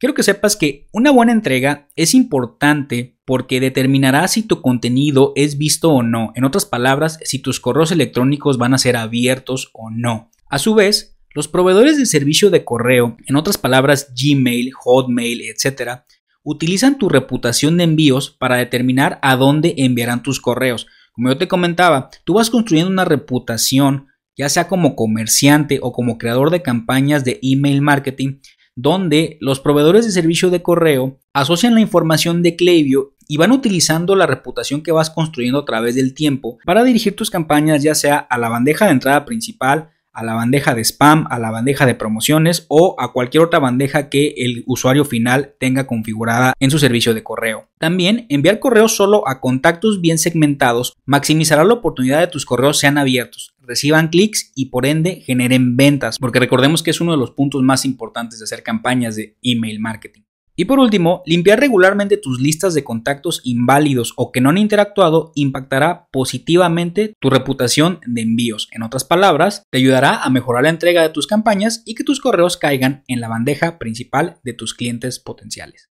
quiero 0.02 0.14
que 0.14 0.24
sepas 0.24 0.56
que 0.56 0.88
una 0.90 1.12
buena 1.12 1.30
entrega 1.30 1.88
es 1.94 2.12
importante 2.12 3.20
porque 3.24 3.60
determinará 3.60 4.26
si 4.26 4.42
tu 4.42 4.60
contenido 4.60 5.32
es 5.36 5.58
visto 5.58 5.92
o 5.92 6.02
no. 6.02 6.32
En 6.34 6.42
otras 6.42 6.66
palabras, 6.66 7.20
si 7.22 7.38
tus 7.38 7.60
correos 7.60 7.92
electrónicos 7.92 8.58
van 8.58 8.74
a 8.74 8.78
ser 8.78 8.96
abiertos 8.96 9.70
o 9.72 9.90
no. 9.92 10.28
A 10.50 10.58
su 10.58 10.74
vez, 10.74 11.16
los 11.36 11.46
proveedores 11.46 11.98
de 11.98 12.06
servicio 12.06 12.50
de 12.50 12.64
correo, 12.64 13.16
en 13.28 13.36
otras 13.36 13.58
palabras 13.58 14.12
Gmail, 14.20 14.72
Hotmail, 14.72 15.40
etc., 15.42 16.00
utilizan 16.42 16.98
tu 16.98 17.08
reputación 17.08 17.76
de 17.76 17.84
envíos 17.84 18.28
para 18.28 18.56
determinar 18.56 19.20
a 19.22 19.36
dónde 19.36 19.74
enviarán 19.76 20.24
tus 20.24 20.40
correos. 20.40 20.88
Como 21.12 21.28
yo 21.28 21.38
te 21.38 21.46
comentaba, 21.46 22.10
tú 22.24 22.34
vas 22.34 22.50
construyendo 22.50 22.90
una 22.90 23.04
reputación, 23.04 24.08
ya 24.36 24.48
sea 24.48 24.66
como 24.66 24.96
comerciante 24.96 25.78
o 25.80 25.92
como 25.92 26.18
creador 26.18 26.50
de 26.50 26.60
campañas 26.60 27.24
de 27.24 27.38
email 27.40 27.82
marketing, 27.82 28.40
donde 28.74 29.36
los 29.40 29.60
proveedores 29.60 30.06
de 30.06 30.12
servicio 30.12 30.50
de 30.50 30.62
correo 30.62 31.18
asocian 31.32 31.74
la 31.74 31.80
información 31.80 32.42
de 32.42 32.56
Klaviyo 32.56 33.14
y 33.28 33.36
van 33.36 33.52
utilizando 33.52 34.16
la 34.16 34.26
reputación 34.26 34.82
que 34.82 34.92
vas 34.92 35.10
construyendo 35.10 35.60
a 35.60 35.64
través 35.64 35.94
del 35.94 36.14
tiempo 36.14 36.58
para 36.64 36.84
dirigir 36.84 37.14
tus 37.14 37.30
campañas 37.30 37.82
ya 37.82 37.94
sea 37.94 38.18
a 38.18 38.38
la 38.38 38.48
bandeja 38.48 38.86
de 38.86 38.92
entrada 38.92 39.24
principal, 39.24 39.90
a 40.12 40.22
la 40.24 40.34
bandeja 40.34 40.74
de 40.74 40.84
spam, 40.84 41.26
a 41.30 41.38
la 41.38 41.50
bandeja 41.50 41.86
de 41.86 41.94
promociones 41.94 42.66
o 42.68 42.96
a 42.98 43.12
cualquier 43.12 43.44
otra 43.44 43.58
bandeja 43.58 44.08
que 44.08 44.34
el 44.36 44.64
usuario 44.66 45.04
final 45.04 45.54
tenga 45.58 45.86
configurada 45.86 46.54
en 46.60 46.70
su 46.70 46.78
servicio 46.78 47.14
de 47.14 47.22
correo. 47.22 47.68
También 47.78 48.26
enviar 48.28 48.58
correos 48.58 48.96
solo 48.96 49.26
a 49.28 49.40
contactos 49.40 50.00
bien 50.00 50.18
segmentados 50.18 50.94
maximizará 51.04 51.64
la 51.64 51.74
oportunidad 51.74 52.20
de 52.20 52.26
tus 52.26 52.44
correos 52.44 52.78
sean 52.78 52.98
abiertos, 52.98 53.54
reciban 53.60 54.08
clics 54.08 54.52
y 54.54 54.66
por 54.66 54.86
ende 54.86 55.16
generen 55.16 55.76
ventas, 55.76 56.18
porque 56.18 56.40
recordemos 56.40 56.82
que 56.82 56.90
es 56.90 57.00
uno 57.00 57.12
de 57.12 57.18
los 57.18 57.30
puntos 57.30 57.62
más 57.62 57.84
importantes 57.84 58.38
de 58.38 58.44
hacer 58.44 58.62
campañas 58.62 59.16
de 59.16 59.36
email 59.42 59.80
marketing. 59.80 60.22
Y 60.54 60.66
por 60.66 60.78
último, 60.78 61.22
limpiar 61.24 61.60
regularmente 61.60 62.18
tus 62.18 62.40
listas 62.40 62.74
de 62.74 62.84
contactos 62.84 63.40
inválidos 63.42 64.12
o 64.16 64.32
que 64.32 64.42
no 64.42 64.50
han 64.50 64.58
interactuado 64.58 65.32
impactará 65.34 66.08
positivamente 66.12 67.14
tu 67.20 67.30
reputación 67.30 68.00
de 68.06 68.20
envíos. 68.20 68.68
En 68.72 68.82
otras 68.82 69.04
palabras, 69.04 69.62
te 69.70 69.78
ayudará 69.78 70.22
a 70.22 70.28
mejorar 70.28 70.64
la 70.64 70.68
entrega 70.68 71.02
de 71.02 71.08
tus 71.08 71.26
campañas 71.26 71.82
y 71.86 71.94
que 71.94 72.04
tus 72.04 72.20
correos 72.20 72.58
caigan 72.58 73.02
en 73.08 73.20
la 73.20 73.28
bandeja 73.28 73.78
principal 73.78 74.38
de 74.42 74.52
tus 74.52 74.74
clientes 74.74 75.18
potenciales. 75.18 75.88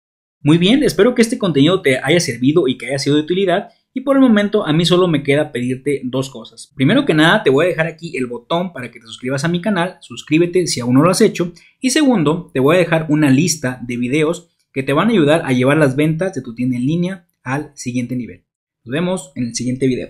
Muy 0.42 0.58
bien, 0.58 0.84
espero 0.84 1.16
que 1.16 1.24
este 1.24 1.40
contenido 1.40 1.82
te 1.82 1.98
haya 1.98 2.20
servido 2.20 2.68
y 2.68 2.78
que 2.78 2.88
haya 2.88 3.00
sido 3.00 3.16
de 3.16 3.24
utilidad. 3.24 3.70
Y 3.98 4.02
por 4.02 4.18
el 4.18 4.22
momento 4.22 4.68
a 4.68 4.74
mí 4.74 4.86
solo 4.86 5.08
me 5.08 5.24
queda 5.24 5.54
pedirte 5.54 6.02
dos 6.04 6.30
cosas. 6.30 6.70
Primero 6.76 7.06
que 7.06 7.14
nada 7.14 7.44
te 7.44 7.50
voy 7.50 7.64
a 7.64 7.70
dejar 7.70 7.88
aquí 7.88 8.18
el 8.18 8.26
botón 8.26 8.74
para 8.74 8.92
que 8.92 9.00
te 9.00 9.06
suscribas 9.06 9.46
a 9.46 9.48
mi 9.48 9.62
canal, 9.62 9.96
suscríbete 10.02 10.68
si 10.68 10.82
aún 10.82 10.96
no 10.96 11.02
lo 11.02 11.10
has 11.10 11.22
hecho. 11.22 11.54
Y 11.80 11.92
segundo, 11.92 12.52
te 12.54 12.60
voy 12.60 12.76
a 12.76 12.80
dejar 12.80 13.06
una 13.08 13.30
lista 13.30 13.80
de 13.88 13.96
videos 13.96 14.50
que 14.74 14.84
te 14.84 14.92
van 14.92 15.08
a 15.08 15.12
ayudar 15.12 15.44
a 15.46 15.54
llevar 15.54 15.78
las 15.78 15.96
ventas 15.96 16.34
de 16.34 16.42
tu 16.42 16.54
tienda 16.54 16.76
en 16.76 16.86
línea 16.86 17.26
al 17.42 17.72
siguiente 17.76 18.18
nivel. 18.18 18.44
Nos 18.84 18.92
vemos 18.92 19.32
en 19.34 19.46
el 19.46 19.56
siguiente 19.56 19.88
video. 19.88 20.04